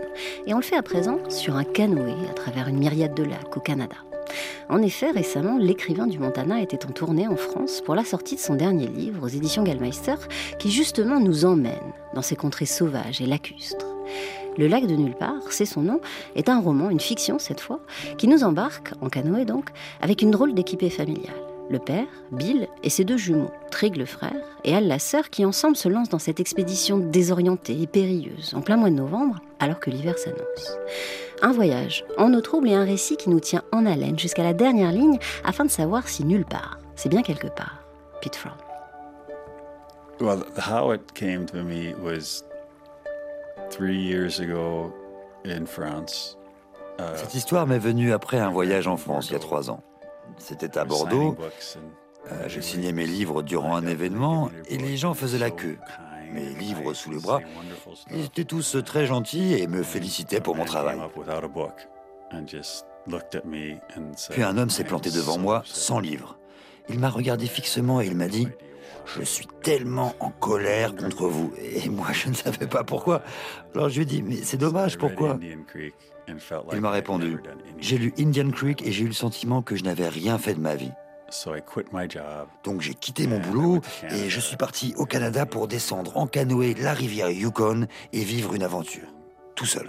[0.47, 3.57] Et on le fait à présent sur un canoë à travers une myriade de lacs
[3.57, 3.97] au Canada.
[4.69, 8.41] En effet, récemment, l'écrivain du Montana était en tournée en France pour la sortie de
[8.41, 10.17] son dernier livre aux éditions Gallmeister,
[10.59, 13.87] qui justement nous emmène dans ces contrées sauvages et lacustres.
[14.59, 16.01] Le lac de nulle part, c'est son nom,
[16.37, 17.81] est un roman, une fiction cette fois,
[18.19, 19.71] qui nous embarque, en canoë donc,
[20.01, 21.33] avec une drôle d'équipée familiale.
[21.71, 25.47] Le père, Bill, et ses deux jumeaux, Trig le frère et Al la sœur, qui
[25.47, 29.81] ensemble se lancent dans cette expédition désorientée et périlleuse, en plein mois de novembre, alors
[29.81, 30.77] que l'hiver s'annonce.
[31.45, 34.53] Un voyage en eau trouble et un récit qui nous tient en haleine jusqu'à la
[34.53, 37.83] dernière ligne afin de savoir si nulle part, c'est bien quelque part.
[38.21, 38.53] Pete From.
[40.21, 42.45] Well, how it came to me was
[43.71, 44.93] three years ago
[45.45, 46.37] in France.
[47.01, 49.83] Uh, Cette histoire m'est venue après un voyage en France il y a trois ans.
[50.39, 51.37] C'était à Bordeaux.
[52.31, 55.77] Euh, je signais mes livres durant un événement et les gens faisaient la queue
[56.33, 57.41] mes livres sous le bras.
[58.11, 60.99] Ils étaient tous très gentils et me félicitaient pour mon travail.
[64.31, 66.39] Puis un homme s'est planté devant moi sans livre.
[66.89, 68.49] Il m'a regardé fixement et il m'a dit
[69.05, 71.53] Je suis tellement en colère contre vous.
[71.61, 73.23] Et moi, je ne savais pas pourquoi.
[73.75, 75.39] Alors je lui ai dit Mais c'est dommage, pourquoi?
[76.73, 77.39] Il m'a répondu
[77.79, 80.61] J'ai lu Indian Creek et j'ai eu le sentiment que je n'avais rien fait de
[80.61, 80.93] ma vie.
[82.65, 86.75] Donc j'ai quitté mon boulot et je suis parti au Canada pour descendre en canoë
[86.75, 89.09] la rivière Yukon et vivre une aventure.
[89.55, 89.89] Tout seul.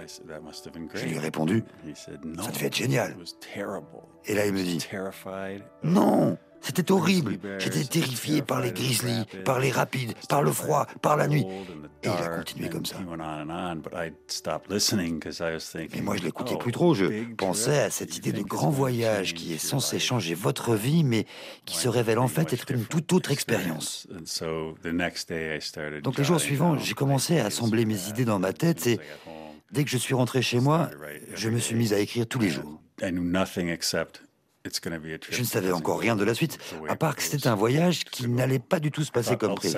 [0.94, 2.12] Je lui ai répondu, ça
[2.52, 3.16] devait être génial.
[4.26, 4.86] Et là il me dit,
[5.82, 7.38] non, c'était horrible.
[7.58, 11.46] J'étais terrifié par les grizzlies, par les rapides, par le froid, par la nuit.
[12.02, 12.96] Et il a continué comme ça.
[15.94, 16.94] Et moi, je l'écoutais plus trop.
[16.94, 21.26] Je pensais à cette idée de grand voyage qui est censé changer votre vie, mais
[21.64, 24.06] qui se révèle en fait être une toute autre expérience.
[26.02, 28.98] Donc, le jour suivant, j'ai commencé à assembler mes idées dans ma tête et
[29.70, 30.90] dès que je suis rentré chez moi,
[31.34, 32.80] je me suis mis à écrire tous les jours.
[35.30, 38.28] Je ne savais encore rien de la suite, à part que c'était un voyage qui
[38.28, 39.76] n'allait pas du tout se passer comme prévu.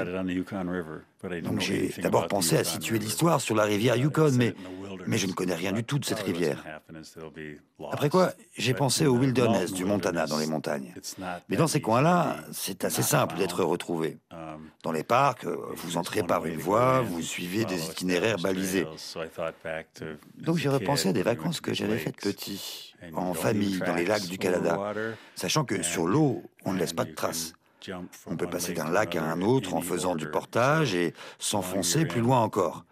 [1.42, 4.55] Donc j'ai d'abord pensé à situer l'histoire sur la rivière Yukon, mais,
[5.09, 6.62] mais je ne connais rien du tout de cette rivière.
[7.90, 10.94] Après quoi, j'ai pensé au wilderness du Montana dans les montagnes.
[11.49, 14.18] Mais dans ces coins-là, c'est assez simple d'être retrouvé.
[14.85, 18.87] Dans les parcs, euh, vous entrez par une voie, vous suivez des itinéraires balisés.
[20.37, 24.26] Donc j'ai repensé à des vacances que j'avais faites petit, en famille, dans les lacs
[24.26, 24.92] du Canada,
[25.35, 27.52] sachant que sur l'eau, on ne laisse pas de traces.
[28.26, 32.20] On peut passer d'un lac à un autre en faisant du portage et s'enfoncer plus
[32.20, 32.85] loin encore.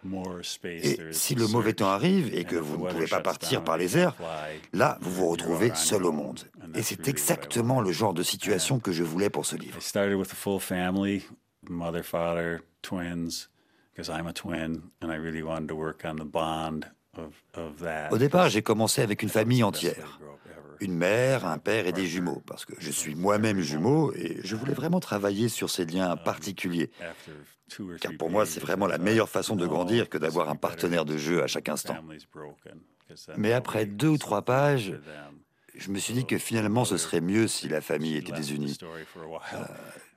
[0.84, 3.98] Et si le mauvais temps arrive et que vous ne pouvez pas partir par les
[3.98, 4.14] airs,
[4.72, 6.40] là, vous vous retrouvez seul au monde.
[6.76, 9.76] Et c'est exactement le genre de situation que je voulais pour ce livre.
[18.10, 20.20] Au départ, j'ai commencé avec une famille entière
[20.80, 24.56] une mère, un père et des jumeaux, parce que je suis moi-même jumeau et je
[24.56, 26.90] voulais vraiment travailler sur ces liens particuliers.
[28.00, 31.16] Car pour moi, c'est vraiment la meilleure façon de grandir que d'avoir un partenaire de
[31.16, 31.96] jeu à chaque instant.
[33.36, 34.94] Mais après deux ou trois pages,
[35.74, 38.78] je me suis dit que finalement ce serait mieux si la famille était désunie.
[38.82, 39.64] Euh,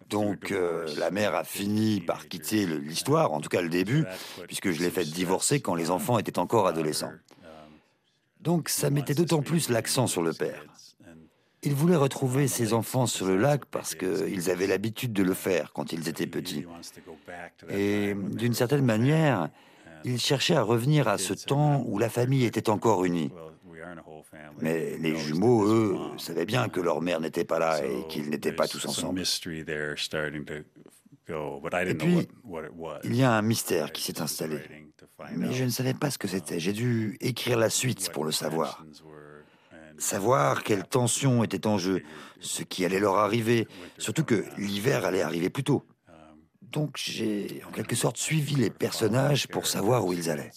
[0.09, 4.05] donc euh, la mère a fini par quitter l'histoire, en tout cas le début,
[4.47, 7.11] puisque je l'ai fait divorcer quand les enfants étaient encore adolescents.
[8.39, 10.63] Donc ça mettait d'autant plus l'accent sur le père.
[11.63, 15.73] Il voulait retrouver ses enfants sur le lac parce qu'ils avaient l'habitude de le faire
[15.73, 16.65] quand ils étaient petits.
[17.69, 19.49] Et d'une certaine manière,
[20.05, 23.31] il cherchait à revenir à ce temps où la famille était encore unie.
[24.59, 28.51] Mais les jumeaux, eux, savaient bien que leur mère n'était pas là et qu'ils n'étaient
[28.51, 29.19] pas tous ensemble.
[29.19, 29.23] Et
[31.95, 32.27] puis,
[33.03, 34.59] il y a un mystère qui s'est installé.
[35.35, 36.59] Mais je ne savais pas ce que c'était.
[36.59, 38.85] J'ai dû écrire la suite pour le savoir.
[39.97, 42.03] Savoir quelle tension était en jeu,
[42.39, 43.67] ce qui allait leur arriver,
[43.97, 45.83] surtout que l'hiver allait arriver plus tôt.
[46.61, 50.51] Donc j'ai en quelque sorte suivi les personnages pour savoir où ils allaient.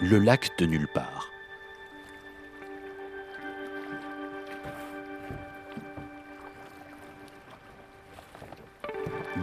[0.00, 1.30] Le lac de nulle part.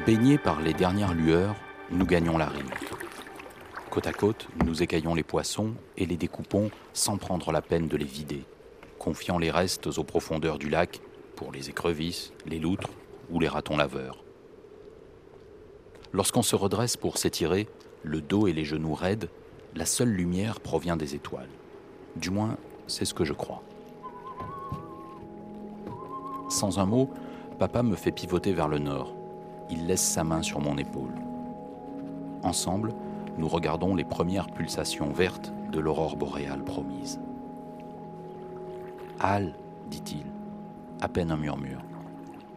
[0.05, 1.55] Baignés par les dernières lueurs,
[1.89, 2.69] nous gagnons la rive.
[3.89, 7.97] Côte à côte, nous écaillons les poissons et les découpons sans prendre la peine de
[7.97, 8.43] les vider,
[8.99, 10.99] confiant les restes aux profondeurs du lac
[11.35, 12.91] pour les écrevisses, les loutres
[13.31, 14.23] ou les ratons laveurs.
[16.11, 17.67] Lorsqu'on se redresse pour s'étirer,
[18.03, 19.29] le dos et les genoux raides,
[19.75, 21.49] la seule lumière provient des étoiles.
[22.15, 22.57] Du moins,
[22.87, 23.63] c'est ce que je crois.
[26.49, 27.09] Sans un mot,
[27.57, 29.15] papa me fait pivoter vers le nord,
[29.69, 31.15] il laisse sa main sur mon épaule.
[32.43, 32.93] Ensemble,
[33.37, 37.19] nous regardons les premières pulsations vertes de l'aurore boréale promise.
[39.19, 39.55] Al,
[39.89, 40.25] dit-il,
[41.01, 41.81] à peine un murmure.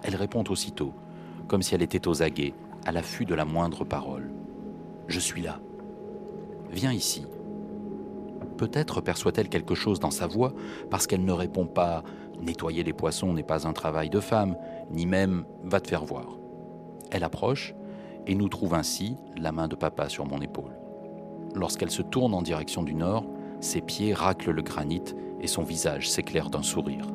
[0.03, 0.93] Elle répond aussitôt,
[1.49, 4.31] comme si elle était aux aguets, à l'affût de la moindre parole.
[5.09, 5.59] Je suis là.
[6.77, 7.25] Viens ici.
[8.59, 10.53] Peut-être perçoit-elle quelque chose dans sa voix
[10.91, 12.03] parce qu'elle ne répond pas
[12.43, 14.59] Nettoyer les poissons n'est pas un travail de femme,
[14.91, 16.37] ni même Va te faire voir.
[17.11, 17.75] Elle approche
[18.27, 20.77] et nous trouve ainsi la main de papa sur mon épaule.
[21.55, 23.25] Lorsqu'elle se tourne en direction du nord,
[23.61, 27.07] ses pieds raclent le granit et son visage s'éclaire d'un sourire.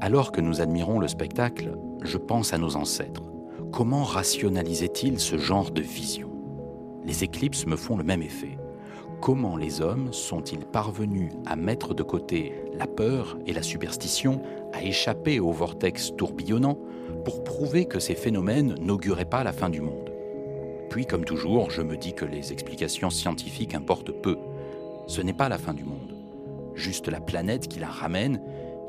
[0.00, 3.27] Alors que nous admirons le spectacle, je pense à nos ancêtres.
[3.72, 6.30] Comment rationalisaient-ils ce genre de vision?
[7.04, 8.58] Les éclipses me font le même effet.
[9.20, 14.40] Comment les hommes sont-ils parvenus à mettre de côté la peur et la superstition,
[14.72, 16.78] à échapper au vortex tourbillonnant
[17.24, 20.12] pour prouver que ces phénomènes n'auguraient pas la fin du monde?
[20.88, 24.38] Puis, comme toujours, je me dis que les explications scientifiques importent peu.
[25.06, 26.16] Ce n'est pas la fin du monde,
[26.74, 28.40] juste la planète qui la ramène,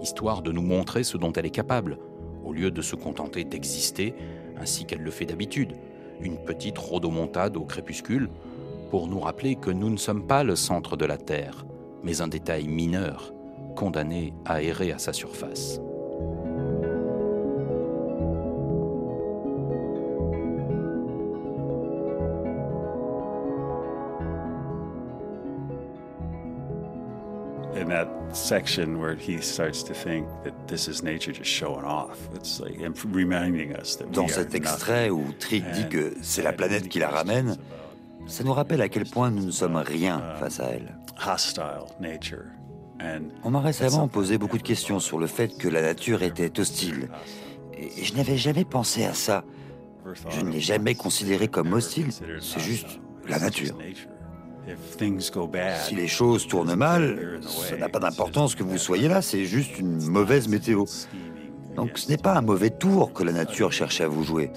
[0.02, 2.00] histoire de nous montrer ce dont elle est capable,
[2.46, 4.16] au lieu de se contenter d'exister
[4.60, 5.74] ainsi qu'elle le fait d'habitude,
[6.22, 8.30] une petite rodomontade au crépuscule
[8.90, 11.66] pour nous rappeler que nous ne sommes pas le centre de la Terre,
[12.04, 13.34] mais un détail mineur,
[13.76, 15.80] condamné à errer à sa surface.
[27.90, 32.18] that section where he starts to think that this is nature just showing off.
[32.36, 32.80] It's like
[33.14, 37.10] reminding us that Dans cet extrait où Trick dit que c'est la planète qui la
[37.10, 37.58] ramène,
[38.28, 40.96] ça nous rappelle à quel point nous ne sommes rien face à elle.
[43.44, 47.10] On m'a récemment posé beaucoup de questions sur le fait que la nature était hostile.
[47.74, 49.44] Et je n'avais jamais pensé à ça.
[50.30, 53.76] Je ne l'ai jamais considéré comme hostile, c'est juste la nature.
[55.86, 59.78] Si les choses tournent mal, ça n'a pas d'importance que vous soyez là, c'est juste
[59.80, 60.86] une mauvaise météo.
[61.76, 64.52] Donc ce n'est pas un mauvais tour que la nature cherche à vous jouer.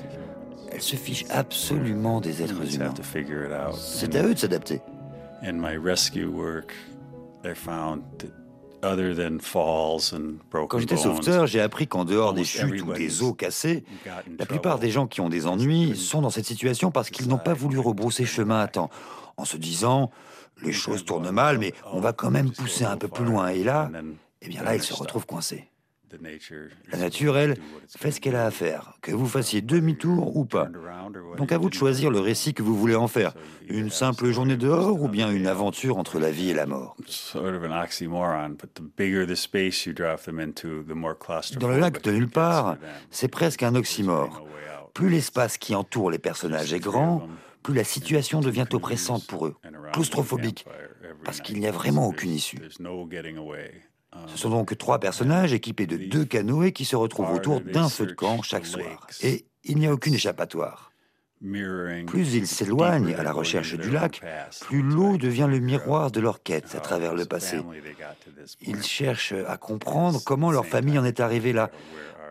[0.73, 2.95] Elle se fiche absolument des êtres humains.
[3.77, 4.81] C'est à eux de s'adapter.
[10.69, 13.85] Quand j'étais sauveteur, j'ai appris qu'en dehors des chutes ou des os cassés,
[14.39, 17.39] la plupart des gens qui ont des ennuis sont dans cette situation parce qu'ils n'ont
[17.39, 18.91] pas voulu rebrousser chemin à temps,
[19.37, 20.11] en se disant
[20.63, 23.49] les choses tournent mal, mais on va quand même pousser un peu plus loin.
[23.49, 23.91] Et là,
[24.43, 25.69] eh bien là, ils se retrouvent coincés.
[26.91, 27.57] La nature, elle,
[27.89, 30.69] fait ce qu'elle a à faire, que vous fassiez demi-tour ou pas.
[31.37, 33.35] Donc à vous de choisir le récit que vous voulez en faire.
[33.69, 36.97] Une simple journée dehors ou bien une aventure entre la vie et la mort.
[41.59, 42.77] Dans le lac de nulle part,
[43.11, 44.47] c'est presque un oxymore.
[44.95, 47.27] Plus l'espace qui entoure les personnages est grand,
[47.63, 49.57] plus la situation devient oppressante pour eux,
[49.93, 50.67] claustrophobique,
[51.25, 52.59] parce qu'il n'y a vraiment aucune issue.
[54.27, 58.07] Ce sont donc trois personnages équipés de deux canoës qui se retrouvent autour d'un feu
[58.07, 59.07] de camp chaque soir.
[59.23, 60.93] Et il n'y a aucune échappatoire.
[62.07, 64.23] Plus ils s'éloignent à la recherche du lac,
[64.61, 67.59] plus l'eau devient le miroir de leur quête à travers le passé.
[68.61, 71.71] Ils cherchent à comprendre comment leur famille en est arrivée là,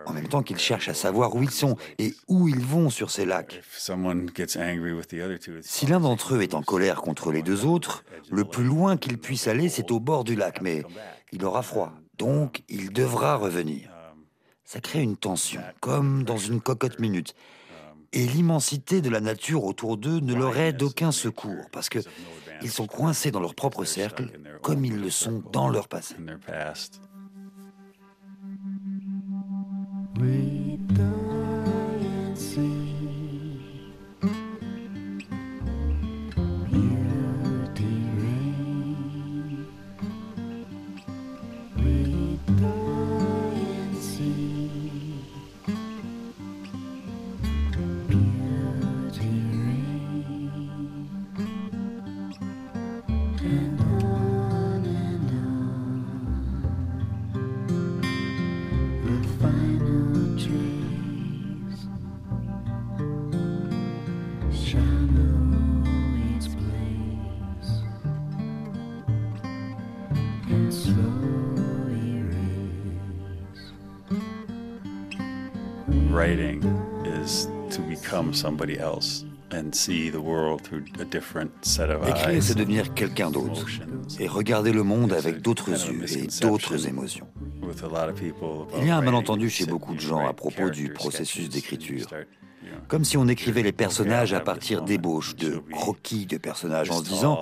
[0.06, 3.12] en même temps qu'ils cherchent à savoir où ils sont et où ils vont sur
[3.12, 3.62] ces lacs.
[5.62, 9.18] Si l'un d'entre eux est en colère contre les deux autres, le plus loin qu'il
[9.18, 10.84] puisse aller, c'est au bord du lac, mais
[11.32, 13.90] il aura froid, donc il devra revenir.
[14.64, 17.36] Ça crée une tension, comme dans une cocotte minute.
[18.14, 22.00] Et l'immensité de la nature autour d'eux ne leur est d'aucun secours, parce que
[22.62, 24.30] ils sont coincés dans leur propre cercle,
[24.62, 26.16] comme ils le sont dans leur passé.
[30.18, 31.31] Writing
[78.42, 83.30] somebody else and see the world through a different set of Écrire, c'est devenir quelqu'un
[83.30, 83.68] d'autre
[84.20, 87.28] et regarder le monde avec d'autres yeux et d'autres émotions.
[88.80, 92.08] Il y a un malentendu chez beaucoup de gens à propos du processus d'écriture.
[92.88, 97.04] Comme si on écrivait les personnages à partir d'ébauches, de croquis de personnages, en se
[97.04, 97.40] disant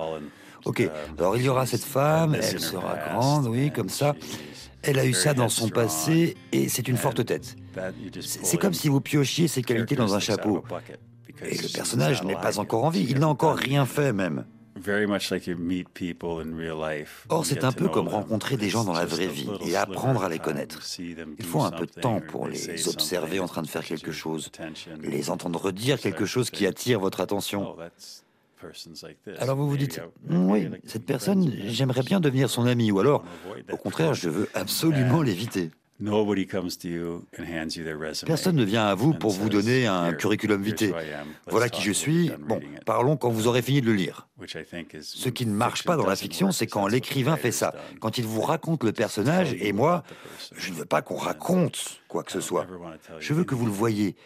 [0.66, 0.86] Ok,
[1.18, 4.14] alors il y aura cette femme, elle sera grande, oui, comme ça.
[4.82, 7.56] Elle a eu ça dans son passé et c'est une forte tête.
[8.20, 10.64] C'est comme si vous piochiez ses qualités dans un chapeau.
[11.44, 14.44] Et le personnage n'est pas encore en vie, il n'a encore rien fait même.
[17.28, 20.28] Or, c'est un peu comme rencontrer des gens dans la vraie vie et apprendre à
[20.28, 20.80] les connaître.
[20.98, 24.50] Il faut un peu de temps pour les observer en train de faire quelque chose,
[25.02, 27.76] les entendre dire quelque chose qui attire votre attention.
[29.38, 33.24] Alors vous vous dites, oui, cette personne, j'aimerais bien devenir son ami, ou alors,
[33.72, 35.70] au contraire, je veux absolument l'éviter.
[38.26, 40.94] Personne ne vient à vous pour vous donner un curriculum vitae.
[41.48, 42.32] Voilà qui je suis.
[42.40, 44.26] Bon, parlons quand vous aurez fini de le lire.
[45.02, 48.24] Ce qui ne marche pas dans la fiction, c'est quand l'écrivain fait ça, quand il
[48.24, 50.02] vous raconte le personnage, et moi,
[50.56, 52.66] je ne veux pas qu'on raconte quoi que ce soit.
[53.18, 54.16] Je veux que vous le voyiez,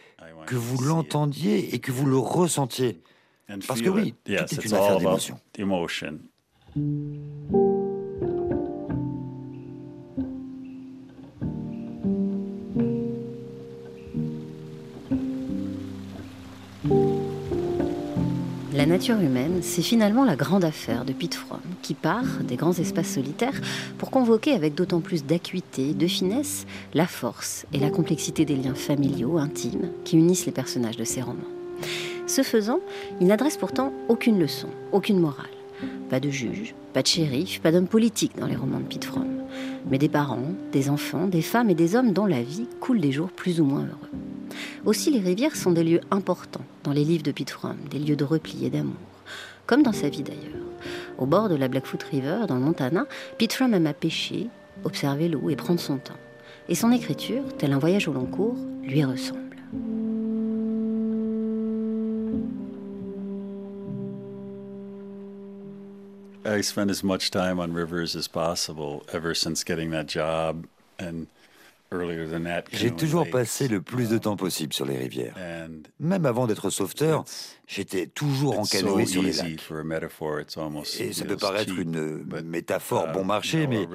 [0.47, 3.01] que vous l'entendiez et que vous le ressentiez.
[3.67, 5.39] Parce que oui, tout est une affaire d'émotion.
[18.73, 22.73] La nature humaine, c'est finalement la grande affaire de Pete Fromm, qui part des grands
[22.73, 23.61] espaces solitaires
[23.99, 28.75] pour convoquer avec d'autant plus d'acuité, de finesse, la force et la complexité des liens
[28.75, 31.41] familiaux, intimes, qui unissent les personnages de ses romans.
[32.27, 32.81] Ce faisant,
[33.21, 35.47] il n'adresse pourtant aucune leçon, aucune morale.
[36.09, 39.43] Pas de juge, pas de shérif, pas d'homme politique dans les romans de Pete Fromm,
[39.91, 43.13] mais des parents, des enfants, des femmes et des hommes dont la vie coule des
[43.13, 44.11] jours plus ou moins heureux.
[44.87, 48.17] Aussi, les rivières sont des lieux importants dans les livres de Pete Fromm, des lieux
[48.17, 48.95] de repli et d'amour,
[49.67, 50.41] comme dans sa vie d'ailleurs.
[51.19, 53.07] Au bord de la Blackfoot River, dans le Montana,
[53.39, 54.49] Pete Fromm aime à pêcher,
[54.85, 56.15] observer l'eau et prendre son temps.
[56.69, 59.41] Et son écriture, tel un voyage au long cours, lui ressemble.
[66.45, 70.67] I spent as much time on rivers as possible ever since getting that job
[70.99, 71.27] and
[72.73, 75.35] J'ai toujours passé le plus de temps possible sur les rivières.
[76.01, 77.25] Même avant d'être sauveteur,
[77.69, 79.61] j'étais toujours en canoë sur les lacs.
[80.99, 83.87] Et ça peut paraître une métaphore bon marché, mais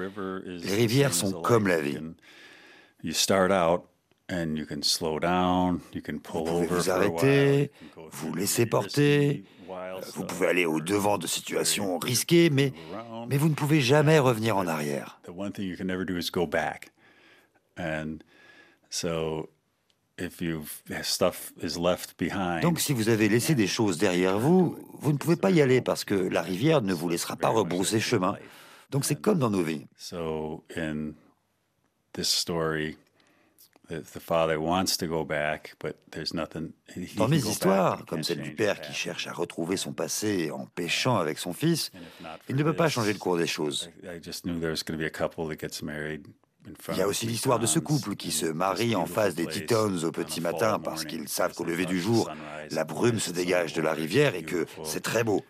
[0.46, 1.98] les rivières sont comme la vie.
[3.02, 3.12] Vous
[6.44, 7.70] pouvez vous arrêter,
[8.12, 9.44] vous laisser porter,
[10.14, 12.72] vous pouvez aller au devant de situations risquées, mais,
[13.28, 15.20] mais vous ne pouvez jamais revenir en arrière.
[22.60, 25.80] Donc si vous avez laissé des choses derrière vous, vous ne pouvez pas y aller
[25.80, 28.36] parce que la rivière ne vous laissera pas rebrousser chemin.
[28.90, 29.86] Donc c'est comme dans nos vies.
[37.16, 41.16] Dans mes histoires, comme celle du père qui cherche à retrouver son passé en pêchant
[41.18, 41.90] avec son fils,
[42.48, 43.90] il ne peut pas changer le cours des choses.
[46.90, 50.04] Il y a aussi l'histoire de ce couple qui se marie en face des Tetons
[50.04, 52.30] au petit matin parce qu'ils savent qu'au lever du jour,
[52.70, 55.42] la brume se dégage de la rivière et que c'est très beau.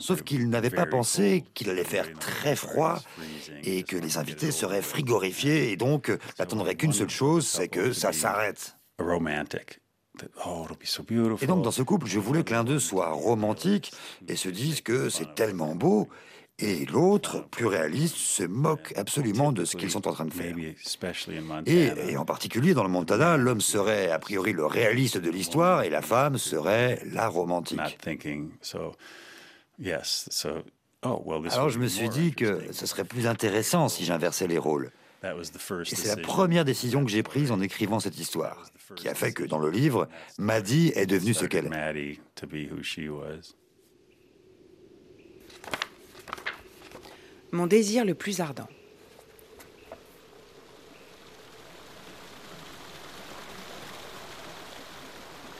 [0.00, 3.00] Sauf qu'ils n'avaient pas pensé qu'il allait faire très froid
[3.62, 8.12] et que les invités seraient frigorifiés et donc n'attendraient qu'une seule chose, c'est que ça
[8.12, 8.76] s'arrête.
[10.46, 10.66] Oh,
[11.40, 13.92] et donc dans ce couple, je voulais que l'un d'eux soit romantique
[14.28, 16.08] et se dise que c'est tellement beau
[16.58, 20.54] et l'autre, plus réaliste, se moque absolument de ce qu'ils sont en train de faire.
[21.66, 25.90] Et, en particulier dans le Montana, l'homme serait a priori le réaliste de l'histoire et
[25.90, 27.80] la femme serait la romantique.
[31.02, 34.90] Oh, Alors je me suis dit que ce serait plus intéressant si j'inversais les rôles.
[35.24, 39.32] Et c'est la première décision que j'ai prise en écrivant cette histoire, qui a fait
[39.32, 41.70] que dans le livre, Maddie est devenue ce qu'elle est.
[47.54, 48.68] mon désir le plus ardent.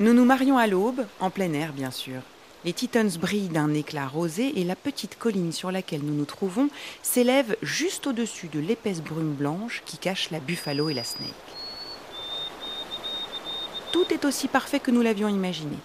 [0.01, 2.20] Nous nous marions à l'aube, en plein air bien sûr.
[2.64, 6.68] Les Titans brillent d'un éclat rosé et la petite colline sur laquelle nous nous trouvons
[7.03, 11.30] s'élève juste au-dessus de l'épaisse brume blanche qui cache la Buffalo et la Snake.
[13.92, 15.76] Tout est aussi parfait que nous l'avions imaginé.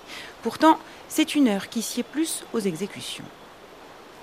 [0.41, 3.25] Pourtant, c'est une heure qui sied plus aux exécutions.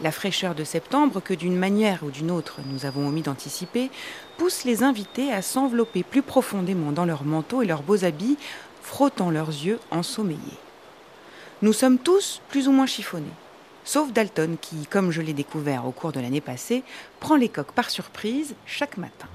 [0.02, 3.90] La fraîcheur de septembre, que d'une manière ou d'une autre nous avons omis d'anticiper,
[4.36, 8.36] pousse les invités à s'envelopper plus profondément dans leurs manteaux et leurs beaux habits,
[8.82, 10.58] frottant leurs yeux ensommeillés.
[11.62, 13.24] Nous sommes tous plus ou moins chiffonnés,
[13.84, 16.82] sauf Dalton qui, comme je l'ai découvert au cours de l'année passée,
[17.18, 19.28] prend les coques par surprise chaque matin.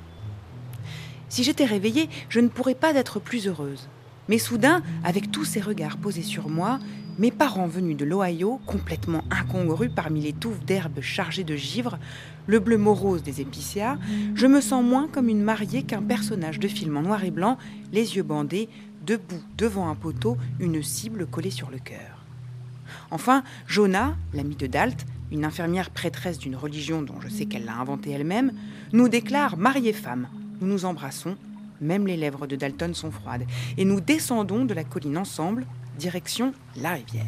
[1.27, 3.87] Si j'étais réveillée, je ne pourrais pas être plus heureuse.
[4.27, 6.77] Mais soudain, avec tous ces regards posés sur moi,
[7.21, 11.99] mes parents venus de l'Ohio, complètement incongrus parmi les touffes d'herbes chargées de givre,
[12.47, 13.99] le bleu morose des épicéas,
[14.33, 17.59] je me sens moins comme une mariée qu'un personnage de film en noir et blanc,
[17.91, 18.69] les yeux bandés,
[19.05, 22.25] debout devant un poteau, une cible collée sur le cœur.
[23.11, 27.77] Enfin, Jonah, l'amie de Dalt, une infirmière prêtresse d'une religion dont je sais qu'elle l'a
[27.77, 28.51] inventée elle-même,
[28.93, 30.27] nous déclare mariée femme.
[30.59, 31.37] Nous nous embrassons,
[31.81, 33.45] même les lèvres de Dalton sont froides,
[33.77, 35.67] et nous descendons de la colline ensemble,
[36.01, 37.25] direction la rivière.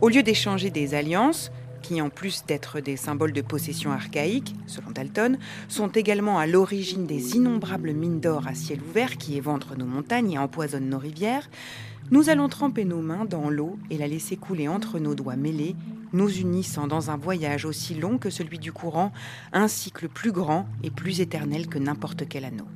[0.00, 1.50] Au lieu d'échanger des alliances,
[1.82, 7.06] qui en plus d'être des symboles de possession archaïque, selon Dalton, sont également à l'origine
[7.06, 11.50] des innombrables mines d'or à ciel ouvert qui éventrent nos montagnes et empoisonnent nos rivières,
[12.12, 15.74] nous allons tremper nos mains dans l'eau et la laisser couler entre nos doigts mêlés,
[16.12, 19.12] nous unissant dans un voyage aussi long que celui du courant,
[19.52, 22.68] un cycle plus grand et plus éternel que n'importe quel anneau.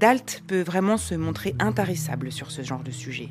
[0.00, 3.28] Dalt peut vraiment se montrer intarissable sur ce genre de sujet.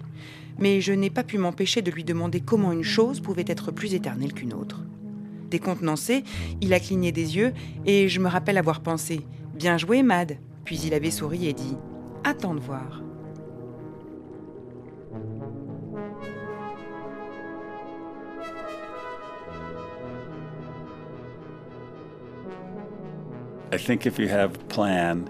[0.60, 3.96] Mais je n'ai pas pu m'empêcher de lui demander comment une chose pouvait être plus
[3.96, 4.84] éternelle qu'une autre.
[5.50, 6.24] Décontenancé,
[6.62, 7.54] il a cligné des yeux
[7.88, 9.22] et je me rappelle avoir pensé
[9.56, 10.38] Bien joué, Mad.
[10.64, 11.76] Puis il avait souri et dit
[12.24, 13.02] Attends de voir.
[24.70, 25.26] Plan,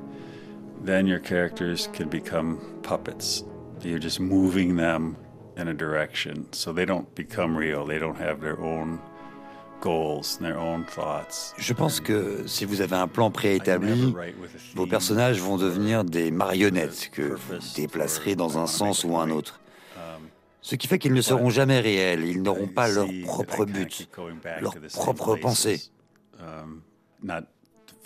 [0.82, 3.44] then your characters can become puppets.
[3.82, 5.18] You're just moving them
[5.58, 6.52] in a direction.
[6.52, 7.86] So they don't become real.
[7.86, 9.00] They don't have their own
[11.58, 14.14] Je pense que si vous avez un plan préétabli,
[14.76, 19.60] vos personnages vont devenir des marionnettes que vous déplacerez dans un sens ou un autre.
[20.62, 24.10] Ce qui fait qu'ils ne seront jamais réels, ils n'auront pas leur propre but,
[24.62, 25.82] leur propre pensée.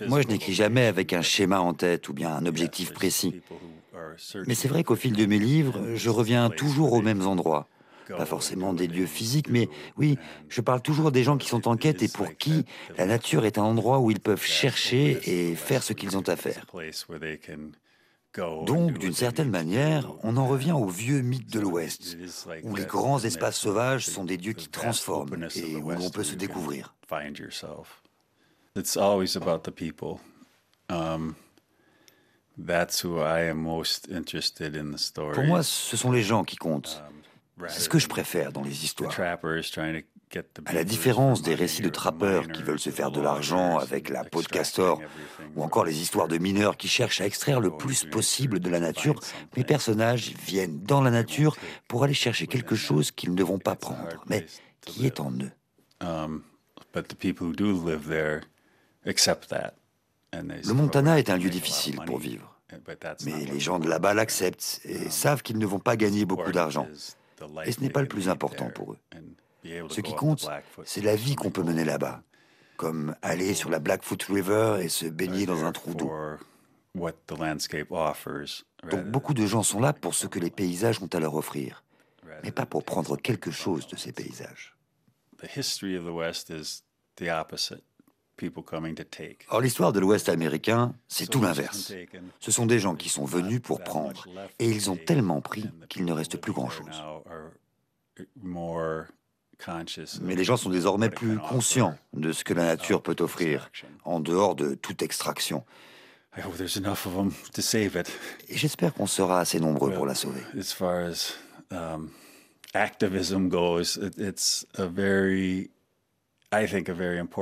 [0.01, 3.41] Moi, je n'écris jamais avec un schéma en tête ou bien un objectif précis.
[4.47, 7.67] Mais c'est vrai qu'au fil de mes livres, je reviens toujours aux mêmes endroits.
[8.09, 10.17] Pas forcément des lieux physiques, mais oui,
[10.49, 12.65] je parle toujours des gens qui sont en quête et pour qui
[12.97, 16.35] la nature est un endroit où ils peuvent chercher et faire ce qu'ils ont à
[16.35, 16.65] faire.
[18.65, 22.17] Donc, d'une certaine manière, on en revient au vieux mythe de l'Ouest,
[22.63, 26.35] où les grands espaces sauvages sont des dieux qui transforment et où l'on peut se
[26.35, 26.95] découvrir.
[35.33, 37.03] Pour moi, ce sont les gens qui comptent.
[37.59, 39.11] Um, C'est ce que je préfère dans les histoires.
[40.65, 44.23] À la différence des récits de trappeurs qui veulent se faire de l'argent avec la
[44.23, 44.99] peau de castor,
[45.55, 48.79] ou encore les histoires de mineurs qui cherchent à extraire le plus possible de la
[48.79, 49.19] nature,
[49.55, 51.55] mes personnages viennent dans la nature
[51.87, 54.47] pour aller chercher quelque chose qu'ils ne vont pas prendre, mais
[54.81, 55.51] qui est en eux.
[59.05, 62.59] Um, le Montana est un lieu difficile pour vivre,
[63.25, 66.87] mais les gens de là-bas l'acceptent et savent qu'ils ne vont pas gagner beaucoup d'argent.
[67.65, 68.97] Et ce n'est pas le plus important pour eux.
[69.89, 70.49] Ce qui compte,
[70.85, 72.23] c'est la vie qu'on peut mener là-bas,
[72.77, 76.11] comme aller sur la Blackfoot River et se baigner dans un trou d'eau.
[78.89, 81.83] Donc beaucoup de gens sont là pour ce que les paysages ont à leur offrir,
[82.43, 84.75] mais pas pour prendre quelque chose de ces paysages.
[89.49, 91.93] Or, l'histoire de l'Ouest américain, c'est tout l'inverse.
[92.39, 94.25] Ce sont des gens qui sont venus pour prendre,
[94.59, 97.01] et ils ont tellement pris qu'il ne reste plus grand-chose.
[100.21, 103.71] Mais les gens sont désormais plus conscients de ce que la nature peut offrir,
[104.03, 105.63] en dehors de toute extraction.
[106.35, 110.41] Et j'espère qu'on sera assez nombreux pour la sauver.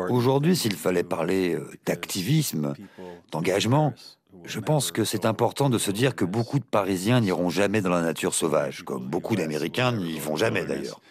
[0.09, 2.73] Aujourd'hui, s'il fallait parler euh, d'activisme,
[3.31, 3.93] d'engagement,
[4.45, 7.89] je pense que c'est important de se dire que beaucoup de Parisiens n'iront jamais dans
[7.89, 11.01] la nature sauvage, comme beaucoup d'Américains n'y vont jamais d'ailleurs.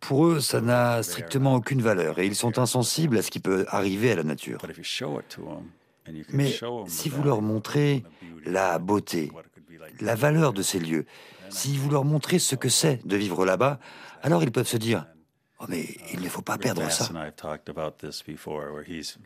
[0.00, 3.64] Pour eux, ça n'a strictement aucune valeur et ils sont insensibles à ce qui peut
[3.68, 4.60] arriver à la nature.
[6.32, 6.54] Mais
[6.86, 8.04] si vous leur montrez
[8.44, 9.32] la beauté,
[10.00, 11.04] la valeur de ces lieux,
[11.50, 13.80] si vous leur montrez ce que c'est de vivre là-bas,
[14.22, 15.06] alors ils peuvent se dire
[15.60, 17.08] Oh, mais il ne faut pas perdre ça.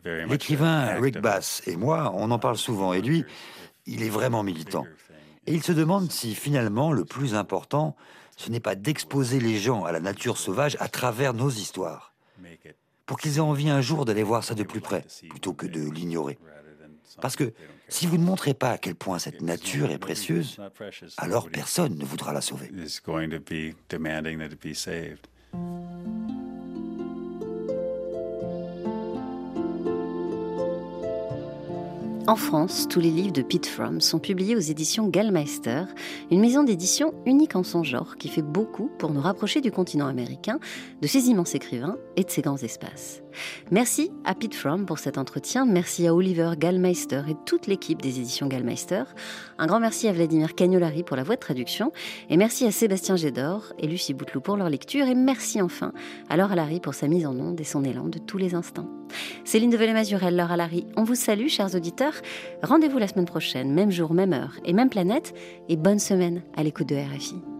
[0.03, 3.23] L'écrivain Rick Bass et moi, on en parle souvent, et lui,
[3.85, 4.85] il est vraiment militant.
[5.45, 7.95] Et il se demande si finalement le plus important,
[8.35, 12.13] ce n'est pas d'exposer les gens à la nature sauvage à travers nos histoires,
[13.05, 15.87] pour qu'ils aient envie un jour d'aller voir ça de plus près, plutôt que de
[15.91, 16.39] l'ignorer.
[17.21, 17.53] Parce que
[17.89, 20.59] si vous ne montrez pas à quel point cette nature est précieuse,
[21.17, 22.71] alors personne ne voudra la sauver.
[32.25, 35.83] En France, tous les livres de Pete Fromm sont publiés aux éditions Gallmeister,
[36.31, 40.07] une maison d'édition unique en son genre qui fait beaucoup pour nous rapprocher du continent
[40.07, 40.59] américain,
[41.01, 43.22] de ses immenses écrivains et de ses grands espaces.
[43.71, 48.19] Merci à Pete Fromm pour cet entretien, merci à Oliver Gallmeister et toute l'équipe des
[48.19, 49.03] éditions Gallmeister,
[49.57, 51.91] un grand merci à Vladimir Cagnolari pour la voix de traduction,
[52.29, 55.93] et merci à Sébastien Gédor et Lucie Bouteloup pour leur lecture, et merci enfin
[56.29, 58.87] à Laure Alary pour sa mise en onde et son élan de tous les instants.
[59.43, 62.15] Céline Develay-Mazurel, Laure Alary, on vous salue, chers auditeurs.
[62.63, 65.33] Rendez-vous la semaine prochaine, même jour, même heure et même planète.
[65.69, 67.52] Et bonne semaine à l'écoute de RFI.